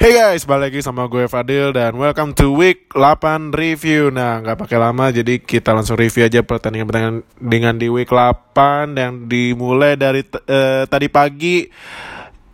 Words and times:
Hey 0.00 0.16
guys, 0.16 0.48
balik 0.48 0.72
lagi 0.72 0.80
sama 0.80 1.04
gue 1.12 1.28
Fadil 1.28 1.76
dan 1.76 1.92
welcome 1.92 2.32
to 2.32 2.56
week 2.56 2.88
8 2.96 3.52
review. 3.52 4.08
Nah, 4.08 4.40
nggak 4.40 4.64
pakai 4.64 4.80
lama, 4.80 5.12
jadi 5.12 5.36
kita 5.36 5.76
langsung 5.76 6.00
review 6.00 6.24
aja 6.24 6.40
pertandingan-pertandingan 6.40 7.20
dengan 7.36 7.76
di 7.76 7.92
week 7.92 8.08
8 8.08 8.96
yang 8.96 9.28
dimulai 9.28 10.00
dari 10.00 10.24
uh, 10.24 10.88
tadi 10.88 11.12
pagi. 11.12 11.68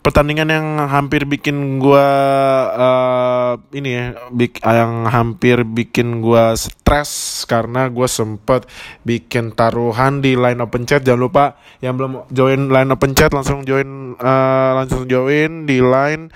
Pertandingan 0.03 0.51
yang 0.51 0.67
hampir 0.91 1.23
bikin 1.23 1.79
gue 1.79 2.07
uh, 2.75 3.55
ini 3.71 3.89
ya, 3.95 4.05
bik, 4.27 4.59
yang 4.67 5.07
hampir 5.07 5.63
bikin 5.63 6.19
gue 6.19 6.51
stres 6.59 7.47
karena 7.47 7.87
gue 7.87 8.11
sempet 8.11 8.67
bikin 9.07 9.55
taruhan 9.55 10.19
di 10.19 10.35
line 10.35 10.59
open 10.59 10.83
chat. 10.83 10.99
Jangan 10.99 11.23
lupa 11.23 11.55
yang 11.79 11.95
belum 11.95 12.27
join 12.27 12.67
line 12.67 12.91
open 12.91 13.15
chat 13.15 13.31
langsung 13.31 13.63
join 13.63 14.19
uh, 14.19 14.83
langsung 14.83 15.07
join 15.07 15.63
di 15.63 15.79
line 15.79 16.27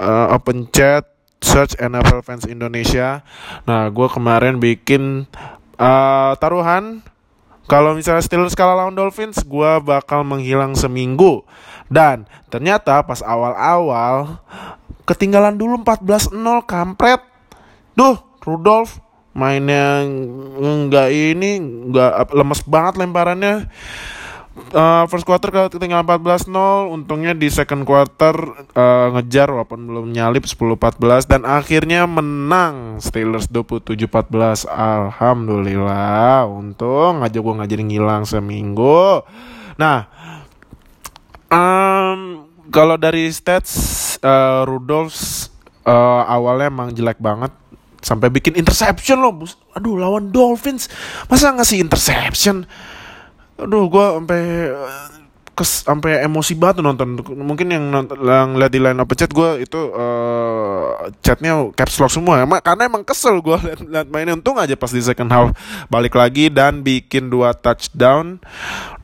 uh, 0.00 0.32
open 0.32 0.66
chat 0.72 1.04
search 1.44 1.76
NFL 1.76 2.24
fans 2.24 2.48
Indonesia. 2.48 3.20
Nah, 3.68 3.92
gue 3.92 4.08
kemarin 4.08 4.56
bikin 4.56 5.28
uh, 5.76 6.32
taruhan 6.40 7.04
kalau 7.70 7.94
misalnya 7.94 8.26
Steelers 8.26 8.58
kalah 8.58 8.82
lawan 8.82 8.98
Dolphins, 8.98 9.46
gue 9.46 9.72
bakal 9.86 10.26
menghilang 10.26 10.74
seminggu. 10.74 11.46
Dan 11.86 12.26
ternyata 12.50 12.98
pas 13.06 13.22
awal-awal 13.22 14.42
ketinggalan 15.06 15.54
dulu 15.54 15.78
14-0 15.86 16.34
kampret. 16.66 17.22
Duh, 17.94 18.18
Rudolph 18.42 18.98
mainnya 19.30 20.02
nggak 20.58 21.08
ini 21.14 21.62
nggak 21.62 22.34
lemes 22.34 22.66
banget 22.66 22.98
lemparannya 22.98 23.70
uh, 24.72 25.04
first 25.10 25.26
quarter 25.26 25.50
ketinggalan 25.50 26.06
14-0 26.06 26.50
untungnya 26.92 27.32
di 27.34 27.48
second 27.48 27.82
quarter 27.82 28.34
uh, 28.76 29.14
ngejar 29.16 29.50
walaupun 29.50 29.86
belum 29.88 30.06
nyalip 30.12 30.46
10-14 30.46 31.26
dan 31.26 31.42
akhirnya 31.48 32.04
menang 32.04 33.00
Steelers 33.02 33.48
27-14 33.48 34.68
Alhamdulillah 34.68 36.46
untung 36.46 37.24
aja 37.24 37.38
gue 37.40 37.54
ngajarin 37.56 37.88
ngilang 37.88 38.24
seminggu. 38.28 39.24
Nah 39.80 40.06
um, 41.50 42.46
kalau 42.70 43.00
dari 43.00 43.26
stats 43.32 44.16
uh, 44.22 44.62
Rudolph 44.68 45.50
uh, 45.88 46.22
awalnya 46.28 46.70
emang 46.70 46.94
jelek 46.94 47.18
banget 47.18 47.50
sampai 48.00 48.32
bikin 48.32 48.56
interception 48.56 49.20
loh. 49.20 49.44
Aduh 49.76 50.00
lawan 50.00 50.32
Dolphins. 50.32 50.88
Masa 51.28 51.52
ngasih 51.52 51.84
interception 51.84 52.64
aduh 53.60 53.84
gue 53.92 54.06
sampai 54.16 54.42
kes 55.60 55.84
sampai 55.84 56.24
emosi 56.24 56.56
banget 56.56 56.80
nonton. 56.80 57.20
Mungkin 57.20 57.68
yang 57.68 57.84
nonton 57.92 58.16
yang 58.24 58.56
lihat 58.56 58.72
di 58.72 58.80
line 58.80 58.96
up 58.96 59.12
chat 59.12 59.28
gue 59.28 59.60
itu 59.60 59.76
uh, 59.92 61.12
chatnya 61.20 61.68
caps 61.76 62.00
lock 62.00 62.08
semua. 62.08 62.40
Emang 62.40 62.64
karena 62.64 62.88
emang 62.88 63.04
kesel 63.04 63.44
gue 63.44 63.60
lihat, 63.68 63.80
lihat 63.84 64.06
mainnya. 64.08 64.32
Untung 64.32 64.56
aja 64.56 64.72
pas 64.72 64.88
di 64.88 65.04
second 65.04 65.28
half 65.28 65.52
balik 65.92 66.16
lagi 66.16 66.48
dan 66.48 66.80
bikin 66.80 67.28
dua 67.28 67.52
touchdown 67.52 68.40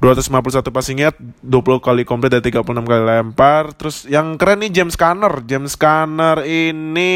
251 0.01 0.65
passing 0.73 0.99
yard 1.05 1.17
20 1.45 1.85
kali 1.85 2.03
komplit 2.09 2.33
dan 2.33 2.41
36 2.41 2.65
kali 2.65 3.03
lempar. 3.05 3.77
Terus 3.77 4.09
yang 4.09 4.41
keren 4.41 4.65
nih 4.65 4.73
James 4.73 4.97
Conner. 4.97 5.45
James 5.45 5.77
Conner 5.77 6.41
ini 6.41 7.13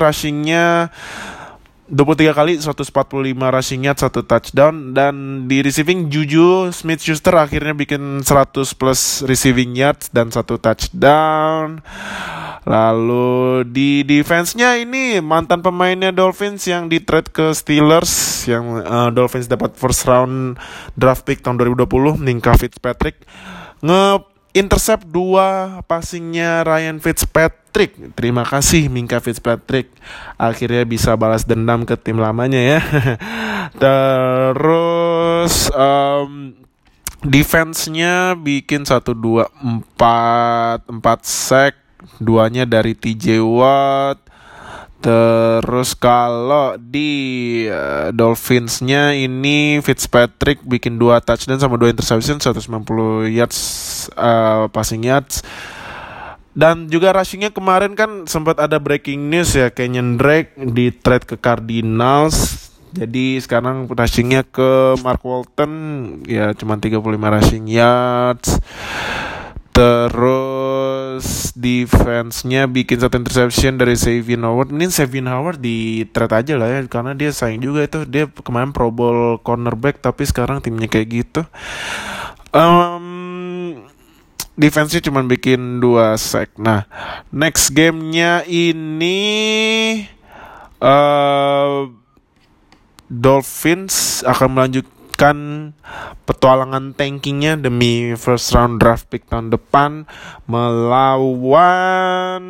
rushingnya 0.00 0.88
23 1.90 2.38
kali 2.38 2.52
145 2.62 3.34
rushing 3.34 3.82
yard 3.82 3.98
satu 3.98 4.22
touchdown 4.22 4.94
dan 4.94 5.44
di 5.50 5.58
receiving 5.58 6.06
Juju 6.06 6.70
Smith 6.70 7.02
Schuster 7.02 7.34
akhirnya 7.34 7.74
bikin 7.74 8.22
100 8.22 8.78
plus 8.78 9.26
receiving 9.26 9.74
yards 9.74 10.06
dan 10.14 10.30
satu 10.30 10.62
touchdown. 10.62 11.82
Lalu 12.62 13.66
di 13.66 14.06
defense-nya 14.06 14.78
ini 14.78 15.18
mantan 15.18 15.66
pemainnya 15.66 16.14
Dolphins 16.14 16.62
yang 16.70 16.86
di 16.86 17.02
trade 17.02 17.34
ke 17.34 17.50
Steelers 17.50 18.46
yang 18.46 18.86
uh, 18.86 19.10
Dolphins 19.10 19.50
dapat 19.50 19.74
first 19.74 20.06
round 20.06 20.62
draft 20.94 21.26
pick 21.26 21.42
tahun 21.42 21.58
2020 21.58 22.22
Minka 22.22 22.54
Fitzpatrick 22.54 23.26
nge 23.82 24.22
intercept 24.54 25.06
dua 25.06 25.80
passingnya 25.86 26.62
Ryan 26.66 26.98
Fitzpatrick. 27.02 27.59
Terima 28.16 28.42
kasih 28.46 28.90
Minka 28.90 29.18
Fitzpatrick. 29.22 29.90
Akhirnya 30.36 30.82
bisa 30.84 31.14
balas 31.14 31.46
dendam 31.46 31.86
ke 31.86 31.94
tim 31.94 32.18
lamanya 32.18 32.58
ya. 32.58 32.80
Terus 33.82 35.70
um, 35.72 36.54
defense-nya 37.22 38.34
bikin 38.34 38.82
satu 38.84 39.14
dua 39.14 39.48
empat 39.62 40.86
empat 40.90 41.20
sack. 41.26 41.74
Duanya 42.16 42.64
dari 42.64 42.96
TJ 42.96 43.44
Watt 43.44 44.30
Terus 45.00 45.96
kalau 45.96 46.76
di 46.76 47.08
uh, 47.72 48.12
Dolphinsnya 48.12 49.16
ini 49.16 49.80
Fitzpatrick 49.80 50.60
bikin 50.60 51.00
dua 51.00 51.24
touchdown 51.24 51.56
sama 51.56 51.80
dua 51.80 51.88
interception 51.88 52.36
190 52.36 53.32
yards 53.32 53.60
uh, 54.12 54.68
passing 54.68 55.08
yards. 55.08 55.40
Dan 56.50 56.90
juga 56.90 57.14
rushingnya 57.14 57.54
kemarin 57.54 57.94
kan 57.94 58.26
sempat 58.26 58.58
ada 58.58 58.82
breaking 58.82 59.30
news 59.30 59.54
ya 59.54 59.70
Kenyon 59.70 60.18
Drake 60.18 60.58
di 60.58 60.90
trade 60.90 61.26
ke 61.26 61.36
Cardinals. 61.38 62.68
Jadi 62.90 63.38
sekarang 63.38 63.86
rushingnya 63.86 64.42
ke 64.42 64.98
Mark 65.06 65.22
Walton 65.22 65.72
ya 66.26 66.50
cuma 66.58 66.74
35 66.74 66.98
rushing 67.06 67.70
yards. 67.70 68.58
Terus 69.70 71.54
defense-nya 71.54 72.66
bikin 72.66 72.98
satu 72.98 73.22
interception 73.22 73.78
dari 73.78 73.94
Savion 73.94 74.42
Howard. 74.42 74.74
Ini 74.74 74.90
Savion 74.90 75.30
Howard 75.30 75.62
di 75.62 76.02
trade 76.10 76.34
aja 76.34 76.54
lah 76.58 76.68
ya 76.68 76.80
karena 76.90 77.14
dia 77.14 77.30
sayang 77.30 77.62
juga 77.62 77.86
itu. 77.86 78.02
Dia 78.10 78.26
kemarin 78.26 78.74
Pro 78.74 78.90
Bowl 78.90 79.38
cornerback 79.40 80.02
tapi 80.02 80.26
sekarang 80.26 80.58
timnya 80.58 80.90
kayak 80.90 81.08
gitu. 81.08 81.46
Um, 82.50 83.09
defense-nya 84.60 85.00
cuma 85.00 85.24
bikin 85.24 85.80
dua 85.80 86.20
sack. 86.20 86.52
Nah, 86.60 86.84
next 87.32 87.72
game-nya 87.72 88.44
ini 88.44 89.16
uh, 90.84 91.88
Dolphins 93.08 94.20
akan 94.28 94.60
melanjutkan 94.60 95.72
petualangan 96.28 96.92
tankingnya 96.92 97.56
demi 97.56 98.12
first 98.20 98.52
round 98.52 98.78
draft 98.78 99.08
pick 99.08 99.24
tahun 99.26 99.48
depan 99.48 100.04
melawan 100.44 102.44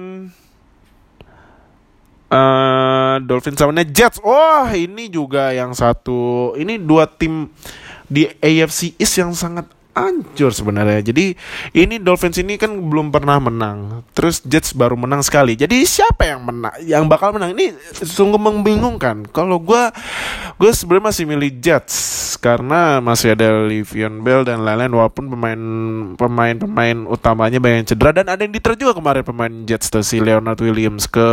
uh, 2.30 3.16
Dolphins 3.22 3.58
sama 3.58 3.86
Jets. 3.86 4.18
Oh, 4.22 4.66
ini 4.70 5.06
juga 5.06 5.54
yang 5.54 5.74
satu. 5.74 6.54
Ini 6.58 6.82
dua 6.82 7.06
tim 7.06 7.50
di 8.10 8.26
AFC 8.26 8.98
East 8.98 9.22
yang 9.22 9.34
sangat 9.34 9.70
hancur 9.94 10.54
sebenarnya. 10.54 11.02
Jadi 11.02 11.34
ini 11.74 11.98
Dolphins 11.98 12.38
ini 12.38 12.56
kan 12.56 12.70
belum 12.72 13.10
pernah 13.10 13.42
menang. 13.42 14.06
Terus 14.14 14.42
Jets 14.46 14.72
baru 14.72 14.94
menang 14.94 15.20
sekali. 15.26 15.58
Jadi 15.58 15.82
siapa 15.84 16.26
yang 16.26 16.46
menang? 16.46 16.74
Yang 16.82 17.04
bakal 17.10 17.34
menang 17.34 17.54
ini 17.58 17.74
sungguh 18.00 18.38
membingungkan. 18.38 19.26
Kalau 19.30 19.58
gue 19.58 19.82
gue 20.60 20.70
sebenarnya 20.70 21.04
masih 21.10 21.24
milih 21.26 21.50
Jets 21.60 22.20
karena 22.40 23.04
masih 23.04 23.36
ada 23.36 23.68
Livion 23.68 24.24
Bell 24.24 24.48
dan 24.48 24.64
lain-lain 24.64 24.92
walaupun 24.96 25.28
pemain 25.28 25.60
pemain 26.16 26.56
pemain 26.56 26.96
utamanya 27.04 27.60
banyak 27.60 27.84
yang 27.84 27.88
cedera 27.88 28.10
dan 28.16 28.26
ada 28.32 28.40
yang 28.40 28.52
diter 28.54 28.72
juga 28.80 28.96
kemarin 28.96 29.22
pemain 29.26 29.52
Jets 29.68 29.92
tuh 29.92 30.00
si 30.00 30.22
Leonard 30.22 30.56
Williams 30.56 31.04
ke 31.04 31.28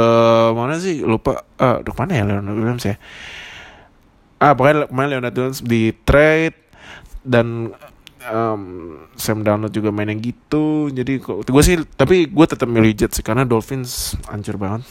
mana 0.52 0.76
sih 0.82 1.06
lupa 1.06 1.48
uh, 1.64 1.80
mana 1.96 2.12
ya 2.12 2.24
Leonard 2.28 2.58
Williams 2.60 2.84
ya 2.84 2.96
ah 4.44 4.54
pokoknya 4.54 4.92
kemarin 4.92 5.10
Leonard 5.18 5.36
Williams 5.40 5.62
di 5.64 5.96
trade 6.04 6.58
dan 7.24 7.72
um, 8.26 8.62
Sam 9.14 9.46
Darnold 9.46 9.74
juga 9.74 9.94
main 9.94 10.10
yang 10.10 10.22
gitu. 10.22 10.90
Jadi 10.90 11.22
gue 11.22 11.64
sih 11.64 11.78
tapi 11.96 12.30
gue 12.30 12.46
tetap 12.46 12.66
milih 12.66 12.94
Jets 12.94 13.22
sih 13.22 13.26
karena 13.26 13.46
Dolphins 13.46 14.18
hancur 14.30 14.58
banget. 14.58 14.86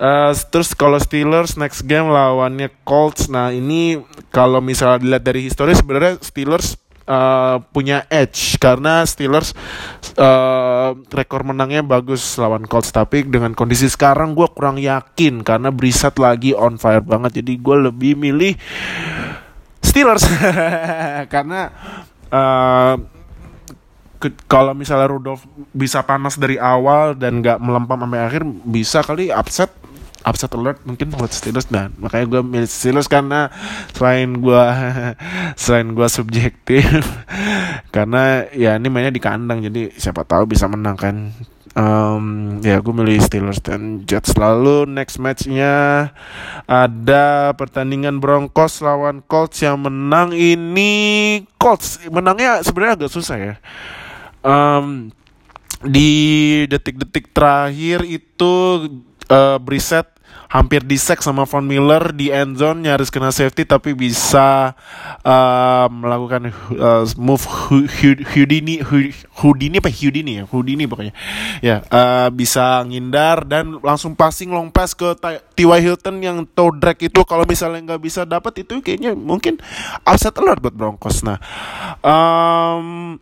Uh, 0.00 0.32
terus 0.52 0.72
kalau 0.76 1.00
Steelers 1.00 1.56
next 1.56 1.84
game 1.88 2.08
lawannya 2.12 2.68
Colts. 2.84 3.32
Nah 3.32 3.52
ini 3.52 4.00
kalau 4.28 4.60
misalnya 4.60 5.00
dilihat 5.00 5.24
dari 5.24 5.40
histori 5.44 5.72
sebenarnya 5.72 6.20
Steelers 6.20 6.76
uh, 7.08 7.56
punya 7.72 8.04
edge. 8.12 8.60
Karena 8.60 9.02
Steelers 9.08 9.56
uh, 10.20 10.92
rekor 11.08 11.42
menangnya 11.48 11.80
bagus 11.82 12.36
lawan 12.36 12.68
Colts. 12.68 12.92
Tapi 12.92 13.24
dengan 13.24 13.56
kondisi 13.56 13.88
sekarang 13.88 14.36
gue 14.36 14.46
kurang 14.52 14.76
yakin. 14.76 15.40
Karena 15.42 15.72
Brisat 15.72 16.20
lagi 16.20 16.52
on 16.52 16.76
fire 16.76 17.02
banget. 17.02 17.40
Jadi 17.42 17.56
gue 17.58 17.76
lebih 17.88 18.12
milih 18.14 18.52
Steelers. 19.80 20.28
Karena 21.32 21.72
uh, 22.32 22.96
kalau 24.50 24.74
misalnya 24.74 25.06
Rudolf 25.14 25.46
bisa 25.70 26.02
panas 26.02 26.34
dari 26.34 26.58
awal 26.58 27.14
dan 27.14 27.38
nggak 27.38 27.62
melempam 27.62 28.02
sampai 28.02 28.20
akhir 28.20 28.42
bisa 28.66 28.98
kali 29.06 29.30
upset 29.30 29.70
upset 30.26 30.50
alert 30.58 30.82
mungkin 30.82 31.14
buat 31.14 31.30
Steelers 31.30 31.70
dan 31.70 31.94
makanya 31.96 32.26
gue 32.26 32.40
milih 32.42 32.66
Steelers 32.66 33.06
karena 33.06 33.48
selain 33.94 34.42
gue 34.42 34.64
selain 35.62 35.94
gue 35.94 36.08
subjektif 36.10 36.84
karena 37.94 38.44
ya 38.50 38.74
ini 38.74 38.88
mainnya 38.90 39.14
di 39.14 39.22
kandang 39.22 39.62
jadi 39.62 39.94
siapa 39.94 40.26
tahu 40.26 40.50
bisa 40.50 40.66
menang 40.66 40.98
kan 40.98 41.30
Um, 41.78 42.58
ya 42.58 42.82
gue 42.82 42.90
milih 42.90 43.22
Steelers 43.22 43.62
dan 43.62 44.02
Jets. 44.02 44.34
Lalu 44.34 44.90
next 44.90 45.22
matchnya 45.22 46.10
ada 46.66 47.54
pertandingan 47.54 48.18
Broncos 48.18 48.82
lawan 48.82 49.22
Colts 49.22 49.62
yang 49.62 49.86
menang 49.86 50.34
ini 50.34 50.90
Colts 51.54 52.02
menangnya 52.10 52.66
sebenarnya 52.66 52.98
agak 52.98 53.14
susah 53.14 53.38
ya. 53.38 53.54
Um, 54.42 55.14
di 55.86 56.66
detik-detik 56.66 57.30
terakhir 57.30 58.02
itu 58.02 58.54
uh, 59.30 59.62
Brissett 59.62 60.17
hampir 60.48 60.80
disek 60.80 61.20
sama 61.20 61.44
Von 61.44 61.68
Miller 61.68 62.16
di 62.16 62.32
end 62.32 62.56
zone 62.56 62.88
nyaris 62.88 63.12
kena 63.12 63.28
safety 63.28 63.68
tapi 63.68 63.92
bisa 63.92 64.72
uh, 65.20 65.86
melakukan 65.92 66.48
uh, 66.72 67.04
move 67.20 67.44
Houdini 68.32 68.80
Houdini 69.38 69.76
apa 69.76 69.92
Houdini 69.92 70.32
ya 70.40 70.44
Houdini 70.48 70.84
pokoknya 70.88 71.14
ya 71.60 71.84
uh, 71.92 72.32
bisa 72.32 72.80
ngindar 72.88 73.44
dan 73.44 73.76
langsung 73.84 74.16
passing 74.16 74.48
long 74.48 74.72
pass 74.72 74.96
ke 74.96 75.12
T.Y. 75.52 75.80
Hilton 75.84 76.24
yang 76.24 76.48
toe 76.48 76.72
drag 76.72 76.96
itu 76.96 77.20
kalau 77.28 77.44
misalnya 77.44 77.94
nggak 77.94 78.02
bisa 78.02 78.24
dapat 78.24 78.64
itu 78.64 78.80
kayaknya 78.80 79.12
mungkin 79.12 79.60
upset 80.08 80.32
alert 80.40 80.64
buat 80.64 80.74
Broncos 80.74 81.20
nah 81.20 81.36
um, 82.00 83.20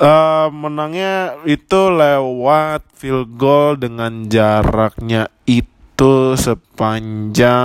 uh, 0.00 0.48
menangnya 0.52 1.40
itu 1.48 1.90
lewat 1.92 2.84
field 2.96 3.36
goal 3.36 3.76
dengan 3.80 4.28
jaraknya 4.28 5.28
itu 5.48 6.36
sepanjang 6.36 7.56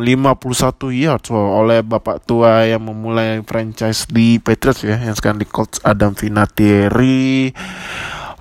51 0.00 1.04
yards 1.04 1.28
wow, 1.28 1.64
oleh 1.64 1.84
bapak 1.84 2.24
tua 2.24 2.64
yang 2.64 2.88
memulai 2.88 3.40
franchise 3.44 4.08
di 4.08 4.40
Patriots 4.40 4.84
ya 4.84 4.96
yang 5.00 5.16
sekarang 5.16 5.40
di 5.40 5.48
Colts 5.48 5.80
Adam 5.84 6.16
Vinatieri. 6.16 7.52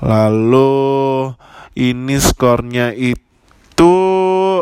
Lalu 0.04 1.31
ini 1.80 2.19
skornya 2.19 2.92
itu 2.92 3.96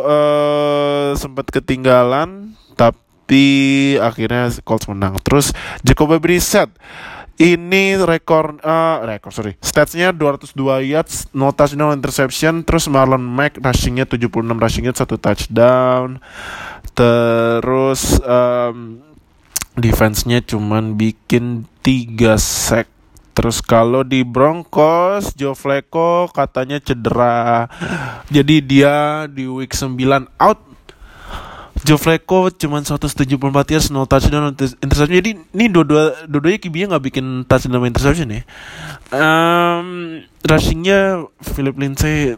uh, 0.05 1.17
sempat 1.17 1.49
ketinggalan 1.49 2.53
tapi 3.31 3.95
akhirnya 3.95 4.51
Colts 4.59 4.91
menang. 4.91 5.15
Terus 5.23 5.55
Jacoby 5.87 6.19
Brissett. 6.19 6.67
Ini 7.39 7.95
rekor 8.03 8.59
uh, 8.59 9.07
rekor 9.07 9.31
sorry. 9.31 9.55
Statsnya 9.63 10.11
202 10.11 10.51
yards 10.83 11.31
no 11.31 11.55
touchdown 11.55 11.95
interception. 11.95 12.67
Terus 12.67 12.91
Marlon 12.91 13.23
Mack 13.23 13.55
rushingnya 13.63 14.03
76 14.03 14.35
rushing 14.35 14.83
yards 14.83 14.99
satu 14.99 15.15
touchdown. 15.15 16.19
Terus 16.91 18.19
um, 18.19 18.99
defense-nya 19.79 20.43
cuman 20.43 20.99
bikin 20.99 21.71
3 21.87 22.35
sack. 22.35 22.91
Terus 23.31 23.63
kalau 23.63 24.03
di 24.03 24.27
Broncos, 24.27 25.31
Joe 25.39 25.55
Flacco 25.55 26.27
katanya 26.35 26.83
cedera. 26.83 27.71
Jadi 28.27 28.59
dia 28.59 29.23
di 29.31 29.47
week 29.47 29.71
9 29.71 29.95
out 30.35 30.70
Joe 31.81 31.97
Flacco 31.97 32.53
cuma 32.53 32.77
174 32.77 33.73
yards 33.73 33.89
no 33.89 34.05
touchdown 34.05 34.53
interception. 34.53 35.17
Jadi 35.17 35.31
ini 35.57 35.65
dua-dua 35.65 36.29
dua-duanya 36.29 36.59
QB 36.61 36.75
nggak 36.93 37.03
bikin 37.09 37.25
touchdown 37.49 37.89
interception 37.89 38.29
ya? 38.29 38.41
Um, 39.09 40.21
rushingnya 40.45 41.25
Philip 41.41 41.75
Lindsay 41.81 42.37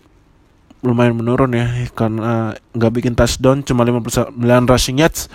lumayan 0.83 1.15
menurun 1.15 1.55
ya 1.55 1.67
karena 1.95 2.55
nggak 2.75 2.91
bikin 2.91 3.13
touchdown 3.15 3.63
cuma 3.67 3.83
59 3.83 4.35
rushing 4.67 5.03
yards. 5.03 5.27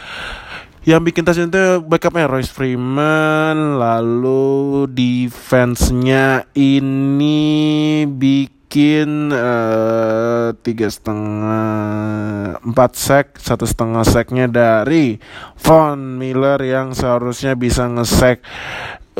Yang 0.88 1.02
bikin 1.12 1.22
touchdown 1.28 1.52
itu 1.52 1.64
backupnya 1.84 2.24
Royce 2.24 2.48
Freeman 2.48 3.76
lalu 3.76 4.88
defense-nya 4.88 6.48
ini 6.56 8.08
bikin 8.08 8.57
bikin 8.68 9.32
uh, 9.32 10.52
tiga 10.60 10.92
setengah 10.92 12.60
empat 12.60 12.92
sek 13.00 13.40
satu 13.40 13.64
setengah 13.64 14.04
seknya 14.04 14.44
dari 14.44 15.16
Von 15.56 16.20
Miller 16.20 16.60
yang 16.60 16.92
seharusnya 16.92 17.56
bisa 17.56 17.88
ngesek 17.88 18.44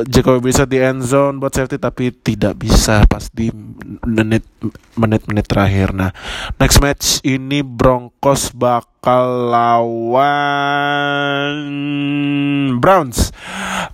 Jacoby 0.04 0.52
bisa 0.52 0.68
di 0.68 0.76
end 0.84 1.00
zone 1.00 1.40
buat 1.40 1.56
safety 1.56 1.80
tapi 1.80 2.12
tidak 2.12 2.60
bisa 2.60 3.08
pas 3.08 3.32
di 3.32 3.48
menit 4.04 4.44
menit 5.00 5.24
menit 5.24 5.48
terakhir. 5.48 5.96
Nah, 5.96 6.12
next 6.60 6.84
match 6.84 7.24
ini 7.24 7.64
Broncos 7.64 8.52
bakal 8.52 9.48
lawan 9.48 10.28
Browns. 12.78 13.32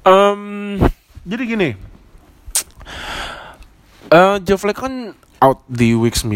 Um, 0.04 0.76
jadi 1.24 1.42
gini, 1.46 1.70
uh, 4.12 4.36
Joe 4.44 4.60
Flacco 4.60 4.84
kan 4.84 5.24
out 5.44 5.61
di 5.69 5.93
week 5.93 6.17
9 6.17 6.32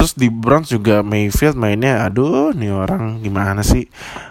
terus 0.00 0.16
di 0.16 0.32
Browns 0.32 0.72
juga 0.72 1.04
Mayfield 1.04 1.60
mainnya 1.60 2.08
aduh 2.08 2.56
nih 2.56 2.72
orang 2.72 3.20
gimana 3.20 3.60
sih? 3.60 3.84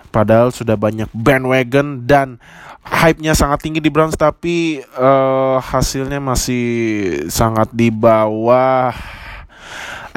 Padahal 0.10 0.50
sudah 0.50 0.74
banyak 0.74 1.06
bandwagon 1.14 2.10
dan 2.10 2.42
hype-nya 2.82 3.38
sangat 3.38 3.62
tinggi 3.62 3.78
di 3.78 3.94
Browns 3.94 4.18
tapi 4.18 4.82
uh, 4.98 5.62
hasilnya 5.62 6.18
masih 6.18 6.66
sangat 7.30 7.70
di 7.70 7.94
bawah 7.94 8.90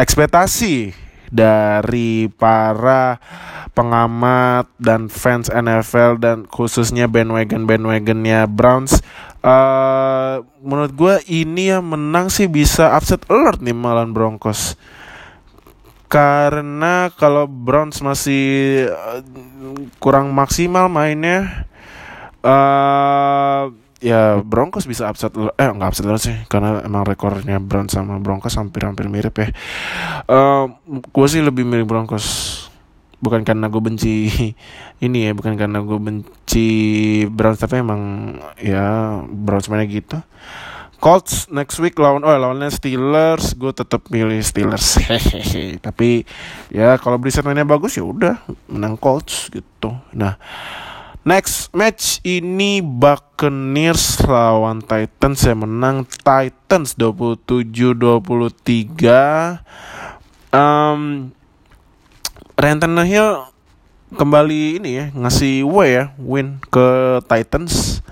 ekspektasi 0.00 0.96
dari 1.28 2.32
para 2.32 3.20
pengamat 3.76 4.72
dan 4.80 5.12
fans 5.12 5.52
NFL 5.52 6.16
dan 6.16 6.48
khususnya 6.48 7.12
bandwagon 7.12 7.68
bandwagonnya 7.68 8.48
Browns 8.48 9.04
uh, 9.42 10.42
menurut 10.62 10.92
gue 10.94 11.14
ini 11.30 11.74
yang 11.74 11.84
menang 11.86 12.30
sih 12.30 12.46
bisa 12.46 12.94
upset 12.94 13.26
alert 13.28 13.60
nih 13.60 13.76
malan 13.76 14.14
Broncos. 14.14 14.78
Karena 16.08 17.08
kalau 17.16 17.48
Browns 17.48 18.04
masih 18.04 18.86
uh, 18.88 19.20
kurang 19.96 20.30
maksimal 20.36 20.86
mainnya 20.92 21.68
uh, 22.44 23.72
ya 24.02 24.42
Broncos 24.42 24.84
bisa 24.84 25.06
upset 25.08 25.32
eh 25.32 25.68
nggak 25.72 25.88
upset 25.88 26.04
alert 26.04 26.22
sih 26.22 26.36
karena 26.50 26.82
emang 26.84 27.06
rekornya 27.06 27.62
Browns 27.62 27.94
sama 27.94 28.18
Broncos 28.18 28.58
hampir-hampir 28.58 29.06
mirip 29.08 29.34
ya. 29.40 29.48
Uh, 30.28 30.74
gue 30.86 31.26
sih 31.30 31.40
lebih 31.40 31.64
mirip 31.64 31.88
Broncos 31.88 32.26
bukan 33.22 33.46
karena 33.46 33.70
gue 33.70 33.78
benci 33.78 34.26
ini 35.06 35.18
ya 35.24 35.32
bukan 35.32 35.54
karena 35.54 35.80
gue 35.80 35.96
benci 35.96 36.68
Browns 37.30 37.62
tapi 37.62 37.80
emang 37.80 38.34
ya 38.58 39.22
Browns 39.24 39.70
mainnya 39.70 39.88
gitu. 39.88 40.18
Colts 41.02 41.50
next 41.50 41.82
week 41.82 41.98
lawan 41.98 42.22
oh 42.22 42.30
lawannya 42.30 42.70
Steelers. 42.70 43.58
Gue 43.58 43.74
tetap 43.74 44.06
milih 44.10 44.38
Steelers. 44.42 44.98
Hehehe. 45.06 45.82
Tapi 45.82 46.22
ya 46.70 46.94
kalau 46.98 47.18
Brissett 47.18 47.42
mainnya 47.42 47.66
bagus 47.66 47.98
ya 47.98 48.06
udah 48.06 48.38
menang 48.70 48.94
Colts 48.98 49.50
gitu. 49.50 49.98
Nah 50.14 50.38
Next 51.22 51.70
match 51.70 52.18
ini 52.26 52.82
Buccaneers 52.82 54.26
lawan 54.26 54.82
Titans. 54.82 55.46
Yang 55.46 55.70
menang 55.70 56.02
Titans 56.02 56.98
27-23 56.98 59.62
um, 60.50 61.30
Hill 62.58 63.48
kembali 64.12 64.76
ini 64.76 64.90
ya 65.00 65.06
ngasih 65.16 65.64
W 65.64 65.76
ya 65.88 66.04
win 66.20 66.60
ke 66.68 67.18
Titans. 67.24 68.04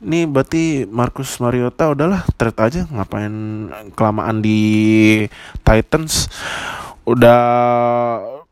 Ini 0.00 0.28
berarti 0.28 0.84
Marcus 0.88 1.36
Mariota 1.40 1.92
udahlah 1.92 2.24
trade 2.36 2.60
aja 2.60 2.82
ngapain 2.88 3.34
kelamaan 3.96 4.40
di 4.40 5.24
Titans. 5.64 6.28
Udah 7.04 7.40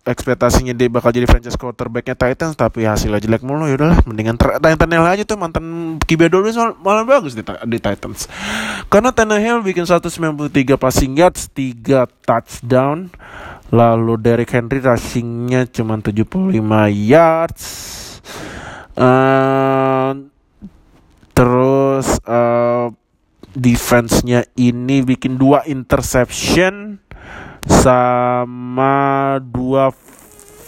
ekspektasinya 0.05 0.77
dia 0.77 0.93
bakal 0.93 1.17
jadi 1.17 1.25
franchise 1.25 1.57
quarterbacknya 1.57 2.13
Titans 2.13 2.53
tapi 2.53 2.85
hasilnya 2.85 3.25
jelek 3.25 3.41
mulu 3.41 3.65
ya 3.65 3.81
udahlah 3.81 4.05
mendingan 4.05 4.37
Tannehill 4.37 5.09
aja 5.09 5.25
tuh 5.25 5.41
mantan 5.41 5.97
QB 5.97 6.29
dulu 6.29 6.53
malah 6.85 7.09
bagus 7.09 7.33
di, 7.33 7.41
di 7.41 7.79
Titans 7.81 8.29
karena 8.93 9.17
Tannehill 9.17 9.65
bikin 9.65 9.89
193 9.89 10.53
passing 10.77 11.17
yards 11.17 11.49
3 11.57 12.05
touchdown 12.21 13.09
Lalu 13.75 14.23
Derrick 14.23 14.55
Henry 14.55 14.79
rushingnya 14.79 15.67
cuma 15.67 15.99
75 15.99 16.63
yards. 16.95 17.65
Uh, 18.95 20.31
terus 21.35 22.07
uh, 22.23 22.95
defense-nya 23.51 24.47
ini 24.55 25.03
bikin 25.03 25.35
dua 25.35 25.67
interception 25.67 27.03
sama 27.67 28.95
dua 29.43 29.91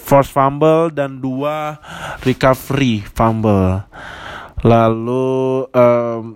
force 0.06 0.34
fumble 0.34 0.90
dan 0.90 1.22
dua 1.22 1.78
recovery 2.26 3.06
fumble. 3.06 3.86
Lalu 4.66 5.66
um, 5.70 6.34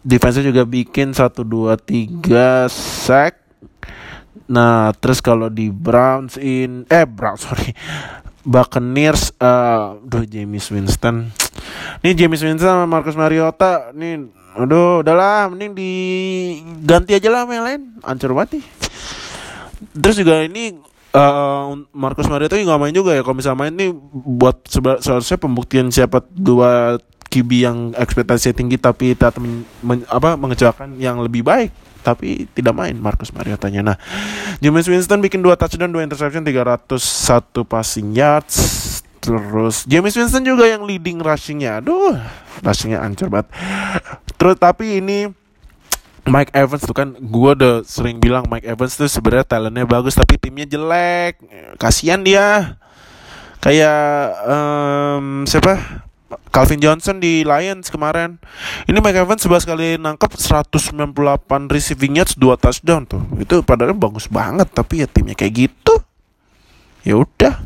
defense-nya 0.00 0.48
juga 0.48 0.64
bikin 0.64 1.12
satu 1.12 1.44
dua 1.44 1.76
tiga 1.76 2.64
sack 2.72 3.47
Nah, 4.48 4.96
terus 4.96 5.20
kalau 5.20 5.52
di 5.52 5.68
Browns 5.68 6.40
in 6.40 6.88
eh 6.88 7.04
Browns 7.04 7.44
sorry. 7.46 7.76
Buccaneers 8.48 9.36
uh, 9.44 10.00
duh 10.00 10.24
James 10.24 10.64
Winston. 10.72 11.28
Nih 12.00 12.16
James 12.16 12.40
Winston 12.40 12.64
sama 12.64 12.88
Marcus 12.88 13.12
Mariota 13.12 13.92
nih 13.92 14.32
aduh 14.58 15.04
udahlah 15.04 15.52
mending 15.52 15.76
diganti 15.76 17.12
aja 17.12 17.28
lah 17.28 17.44
yang 17.44 17.66
lain. 17.68 17.80
Ancur 18.00 18.32
nih. 18.32 18.64
Terus 19.92 20.16
juga 20.16 20.40
ini 20.40 20.74
uh, 21.12 21.76
Marcus 21.92 22.24
Mariota 22.24 22.56
nggak 22.56 22.80
main 22.80 22.94
juga 22.96 23.12
ya. 23.12 23.20
Kalau 23.20 23.36
misalnya 23.36 23.60
main 23.60 23.74
nih 23.76 23.92
buat 24.16 24.64
seharusnya 25.04 25.36
pembuktian 25.36 25.92
siapa 25.92 26.24
dua 26.32 26.96
QB 27.28 27.50
yang 27.60 27.78
ekspektasi 27.92 28.56
tinggi 28.56 28.80
tapi 28.80 29.12
tetap 29.12 29.36
men, 29.36 29.68
men, 29.84 30.00
apa 30.08 30.34
mengecewakan 30.34 30.96
yang 30.96 31.20
lebih 31.20 31.44
baik 31.44 31.70
tapi 32.00 32.48
tidak 32.56 32.72
main 32.72 32.96
Marcus 32.96 33.34
Mariota 33.36 33.68
nya. 33.68 33.84
Nah, 33.84 34.00
James 34.64 34.88
Winston 34.88 35.20
bikin 35.20 35.44
dua 35.44 35.60
touchdown, 35.60 35.92
dua 35.92 36.06
interception, 36.06 36.40
301 36.40 36.88
passing 37.68 38.16
yards. 38.16 38.56
Terus 39.20 39.84
James 39.84 40.14
Winston 40.16 40.40
juga 40.40 40.64
yang 40.64 40.88
leading 40.88 41.20
rushingnya. 41.20 41.84
Aduh, 41.84 42.16
rushingnya 42.64 43.04
ancur 43.04 43.28
banget. 43.28 43.52
Terus 44.40 44.56
tapi 44.56 45.04
ini 45.04 45.28
Mike 46.28 46.52
Evans 46.56 46.84
tuh 46.84 46.96
kan 46.96 47.12
gue 47.12 47.50
udah 47.56 47.84
sering 47.84 48.20
bilang 48.20 48.48
Mike 48.48 48.64
Evans 48.64 48.96
tuh 48.96 49.08
sebenarnya 49.08 49.44
talentnya 49.44 49.84
bagus 49.84 50.16
tapi 50.16 50.40
timnya 50.40 50.64
jelek. 50.64 51.44
Kasihan 51.76 52.24
dia. 52.24 52.78
Kayak 53.58 54.38
um, 54.46 55.42
siapa? 55.44 56.07
Calvin 56.52 56.80
Johnson 56.80 57.22
di 57.24 57.40
Lions 57.40 57.88
kemarin. 57.88 58.36
Ini 58.84 59.00
Mike 59.00 59.24
Evans 59.24 59.40
11 59.40 59.64
kali 59.64 59.88
nangkep 59.96 60.36
198 60.36 61.72
receiving 61.72 62.20
yards 62.20 62.36
2 62.36 62.60
touchdown 62.60 63.08
tuh. 63.08 63.22
Itu 63.40 63.64
padahal 63.64 63.96
bagus 63.96 64.28
banget 64.28 64.68
tapi 64.68 65.00
ya 65.00 65.08
timnya 65.08 65.32
kayak 65.32 65.68
gitu. 65.68 65.94
Ya 67.06 67.16
udah. 67.16 67.64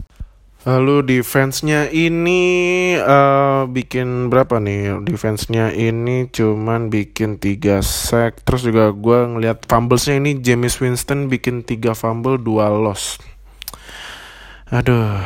Lalu 0.63 1.19
defense-nya 1.19 1.91
ini 1.91 2.95
uh, 2.95 3.67
bikin 3.67 4.31
berapa 4.31 4.63
nih? 4.63 5.03
Defense-nya 5.03 5.75
ini 5.75 6.31
cuman 6.31 6.87
bikin 6.87 7.43
3 7.43 7.83
sack. 7.83 8.47
Terus 8.47 8.63
juga 8.63 8.95
gue 8.95 9.19
ngeliat 9.27 9.67
fumbles-nya 9.67 10.23
ini 10.23 10.39
James 10.39 10.79
Winston 10.79 11.27
bikin 11.27 11.67
3 11.67 11.99
fumble, 11.99 12.39
2 12.39 12.79
loss. 12.79 13.19
Aduh, 14.71 15.19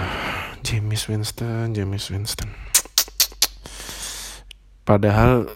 James 0.64 1.04
Winston, 1.04 1.76
James 1.76 2.08
Winston. 2.08 2.65
Padahal 4.86 5.50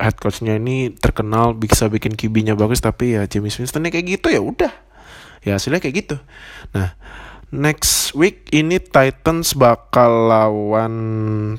head 0.00 0.16
coachnya 0.16 0.56
ini 0.56 0.88
terkenal 0.92 1.52
bisa 1.52 1.88
bikin 1.92 2.16
QB-nya 2.16 2.56
bagus 2.56 2.80
tapi 2.80 3.20
ya 3.20 3.28
James 3.28 3.52
Winstonnya 3.60 3.92
kayak 3.92 4.18
gitu 4.18 4.32
ya 4.32 4.40
udah. 4.40 4.72
Ya 5.44 5.60
hasilnya 5.60 5.82
kayak 5.82 5.96
gitu. 6.06 6.16
Nah 6.72 6.96
next 7.52 8.16
week 8.16 8.48
ini 8.48 8.80
Titans 8.80 9.52
bakal 9.52 10.32
lawan 10.32 10.94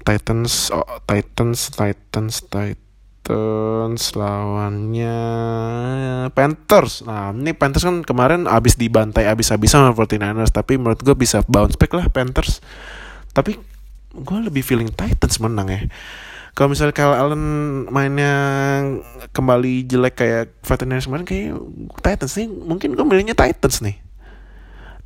Titans 0.02 0.74
oh, 0.74 0.88
Titans 1.06 1.70
Titans 1.70 2.42
Titans 2.50 4.04
lawannya 4.18 5.20
Panthers. 6.34 7.06
Nah 7.06 7.30
ini 7.30 7.54
Panthers 7.54 7.86
kan 7.86 8.02
kemarin 8.02 8.50
abis 8.50 8.74
dibantai 8.74 9.30
abis-abisan 9.30 9.86
sama 9.86 9.94
49ers 9.94 10.50
tapi 10.50 10.82
menurut 10.82 11.06
gue 11.06 11.14
bisa 11.14 11.46
bounce 11.46 11.78
back 11.78 11.94
lah 11.94 12.10
Panthers. 12.10 12.64
Tapi 13.38 13.62
gue 14.14 14.40
lebih 14.42 14.66
feeling 14.66 14.90
Titans 14.90 15.38
menang 15.38 15.70
ya 15.70 15.82
kalau 16.54 16.70
misalnya 16.70 16.94
Kyle 16.94 17.18
Allen 17.18 17.46
mainnya 17.90 18.34
kembali 19.34 19.90
jelek 19.90 20.16
kayak 20.22 20.44
Veterinarians 20.62 21.10
kemarin 21.10 21.26
kayak 21.26 21.58
Titans 22.06 22.34
nih 22.38 22.48
mungkin 22.50 22.94
gue 22.94 23.06
milihnya 23.06 23.34
Titans 23.34 23.82
nih. 23.82 23.98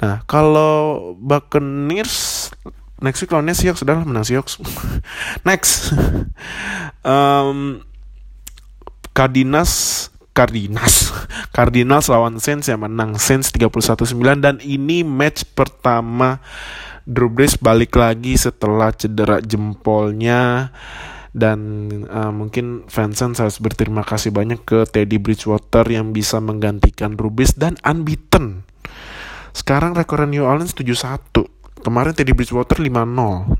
Nah 0.04 0.27
kalau 0.27 1.16
Buccaneers 1.16 2.51
next 3.00 3.24
week 3.24 3.32
lawannya 3.32 3.56
Seahawks 3.56 3.80
sudah 3.80 4.04
menang 4.04 4.27
Seahawks. 4.27 4.60
Next. 5.48 5.96
Um, 7.08 7.88
Cardinals 9.16 10.08
Cardinals. 10.36 11.10
Cardinals 11.56 12.12
lawan 12.12 12.38
Saints 12.44 12.68
yang 12.68 12.84
menang. 12.84 13.16
Saints 13.18 13.50
31-9 13.56 14.44
dan 14.44 14.60
ini 14.62 15.01
match 15.01 15.48
pertama 15.56 16.44
Drew 17.08 17.32
Brees 17.32 17.56
balik 17.56 17.96
lagi 17.96 18.36
setelah 18.36 18.92
cedera 18.92 19.39
jempolnya 19.39 20.75
dan 21.38 21.60
uh, 22.10 22.34
mungkin 22.34 22.89
Vincent 22.89 23.38
harus 23.38 23.62
berterima 23.62 24.01
kasih 24.01 24.34
banyak 24.34 24.65
ke 24.65 24.89
Teddy 24.89 25.22
Bridgewater 25.22 25.86
yang 25.86 26.10
bisa 26.10 26.41
menggantikan 26.41 27.13
Rubis 27.13 27.53
dan 27.53 27.77
unbeaten. 27.86 28.65
Sekarang 29.53 29.94
rekor 29.94 30.25
New 30.25 30.41
Orleans 30.41 30.74
7-1. 30.74 31.86
Kemarin 31.86 32.17
Teddy 32.17 32.34
Bridgewater 32.34 32.82
5-0. 32.82 32.89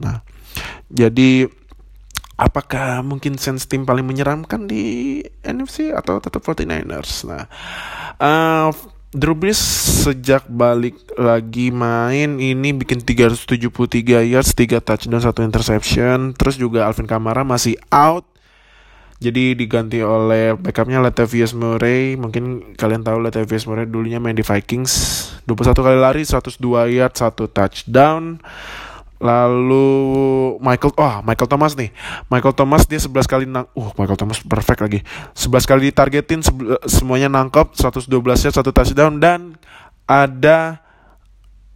Nah, 0.02 0.26
jadi 0.90 1.46
apakah 2.34 3.06
mungkin 3.06 3.38
Saints 3.38 3.70
tim 3.70 3.86
paling 3.86 4.10
menyeramkan 4.10 4.66
di 4.66 5.22
NFC 5.46 5.94
atau 5.94 6.18
tetap 6.18 6.42
49ers? 6.42 7.30
Nah, 7.30 7.46
uh, 8.18 8.74
Drew 9.16 9.40
Brees 9.40 9.56
sejak 10.04 10.52
balik 10.52 11.00
lagi 11.16 11.72
main 11.72 12.44
ini 12.44 12.76
bikin 12.76 13.00
373 13.00 14.28
yards, 14.28 14.52
3 14.52 14.84
touchdown, 14.84 15.24
1 15.24 15.48
interception. 15.48 16.36
Terus 16.36 16.60
juga 16.60 16.84
Alvin 16.84 17.08
Kamara 17.08 17.48
masih 17.48 17.80
out. 17.88 18.28
Jadi 19.24 19.56
diganti 19.56 20.04
oleh 20.04 20.60
backupnya 20.60 21.00
Latavius 21.00 21.56
Murray. 21.56 22.20
Mungkin 22.20 22.76
kalian 22.76 23.08
tahu 23.08 23.24
Latavius 23.24 23.64
Murray 23.64 23.88
dulunya 23.88 24.20
main 24.20 24.36
di 24.36 24.44
Vikings. 24.44 24.92
21 25.48 25.72
kali 25.72 25.98
lari, 26.04 26.22
102 26.28 26.60
yards, 26.92 27.24
1 27.24 27.48
touchdown. 27.48 28.44
Lalu 29.18 29.88
Michael 30.62 30.94
oh 30.94 31.16
Michael 31.26 31.50
Thomas 31.50 31.74
nih. 31.74 31.90
Michael 32.30 32.54
Thomas 32.54 32.86
dia 32.86 33.02
11 33.02 33.26
kali 33.26 33.46
nang 33.50 33.66
uh 33.74 33.90
Michael 33.98 34.20
Thomas 34.20 34.38
perfect 34.42 34.80
lagi. 34.86 35.00
11 35.34 35.70
kali 35.70 35.82
ditargetin 35.90 36.42
semuanya 36.86 37.30
nangkep 37.30 37.74
112 37.74 38.10
ya 38.46 38.52
satu 38.54 38.70
touchdown 38.70 39.18
dan 39.18 39.58
ada 40.06 40.82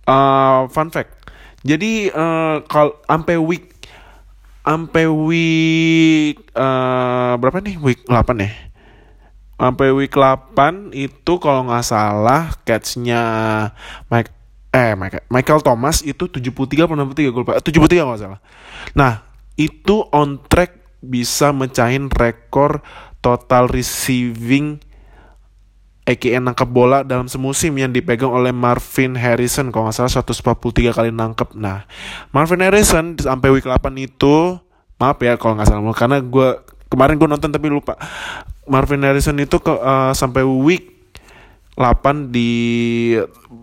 uh, 0.06 0.70
fun 0.70 0.94
fact. 0.94 1.18
Jadi 1.62 2.10
uh, 2.10 2.66
kalau 2.66 2.98
sampai 3.06 3.38
week 3.38 3.66
sampai 4.62 5.06
week 5.10 6.38
uh, 6.54 7.38
berapa 7.38 7.62
nih? 7.62 7.76
Week 7.82 8.02
8 8.06 8.38
nih. 8.38 8.54
Sampai 9.62 9.94
week 9.94 10.14
8 10.18 10.90
itu 10.94 11.34
kalau 11.38 11.70
nggak 11.70 11.86
salah 11.86 12.50
catch-nya 12.66 13.22
Mike 14.10 14.41
eh 14.72 14.96
Michael 15.28 15.62
Thomas 15.62 16.00
itu 16.00 16.32
73 16.32 16.88
atau 16.88 16.96
63 16.96 17.28
gue 17.28 17.42
lupa. 17.44 17.60
73 17.60 18.08
nggak 18.08 18.22
salah. 18.24 18.40
Nah 18.96 19.28
itu 19.60 20.08
on 20.16 20.40
track 20.48 20.80
bisa 21.04 21.52
mecahin 21.52 22.08
rekor 22.08 22.80
total 23.20 23.68
receiving 23.68 24.80
aka 26.08 26.40
nangkep 26.40 26.70
bola 26.72 27.06
dalam 27.06 27.30
semusim 27.30 27.78
yang 27.78 27.92
dipegang 27.92 28.32
oleh 28.32 28.56
Marvin 28.56 29.20
Harrison. 29.20 29.76
Kalau 29.76 29.92
nggak 29.92 30.08
salah 30.08 30.24
143 30.24 30.96
kali 30.96 31.10
nangkep. 31.12 31.52
Nah 31.60 31.84
Marvin 32.32 32.64
Harrison 32.64 33.20
sampai 33.20 33.52
week 33.52 33.68
8 33.68 33.92
itu 34.00 34.56
maaf 34.96 35.20
ya 35.20 35.36
kalau 35.36 35.60
nggak 35.60 35.68
salah 35.68 35.84
karena 35.98 36.18
gue 36.24 36.50
kemarin 36.88 37.20
gue 37.20 37.28
nonton 37.28 37.52
tapi 37.52 37.68
lupa. 37.68 38.00
Marvin 38.72 39.04
Harrison 39.04 39.36
itu 39.36 39.60
ke, 39.60 39.74
uh, 39.74 40.16
sampai 40.16 40.48
week 40.48 41.01
8 41.76 42.36
di 42.36 42.52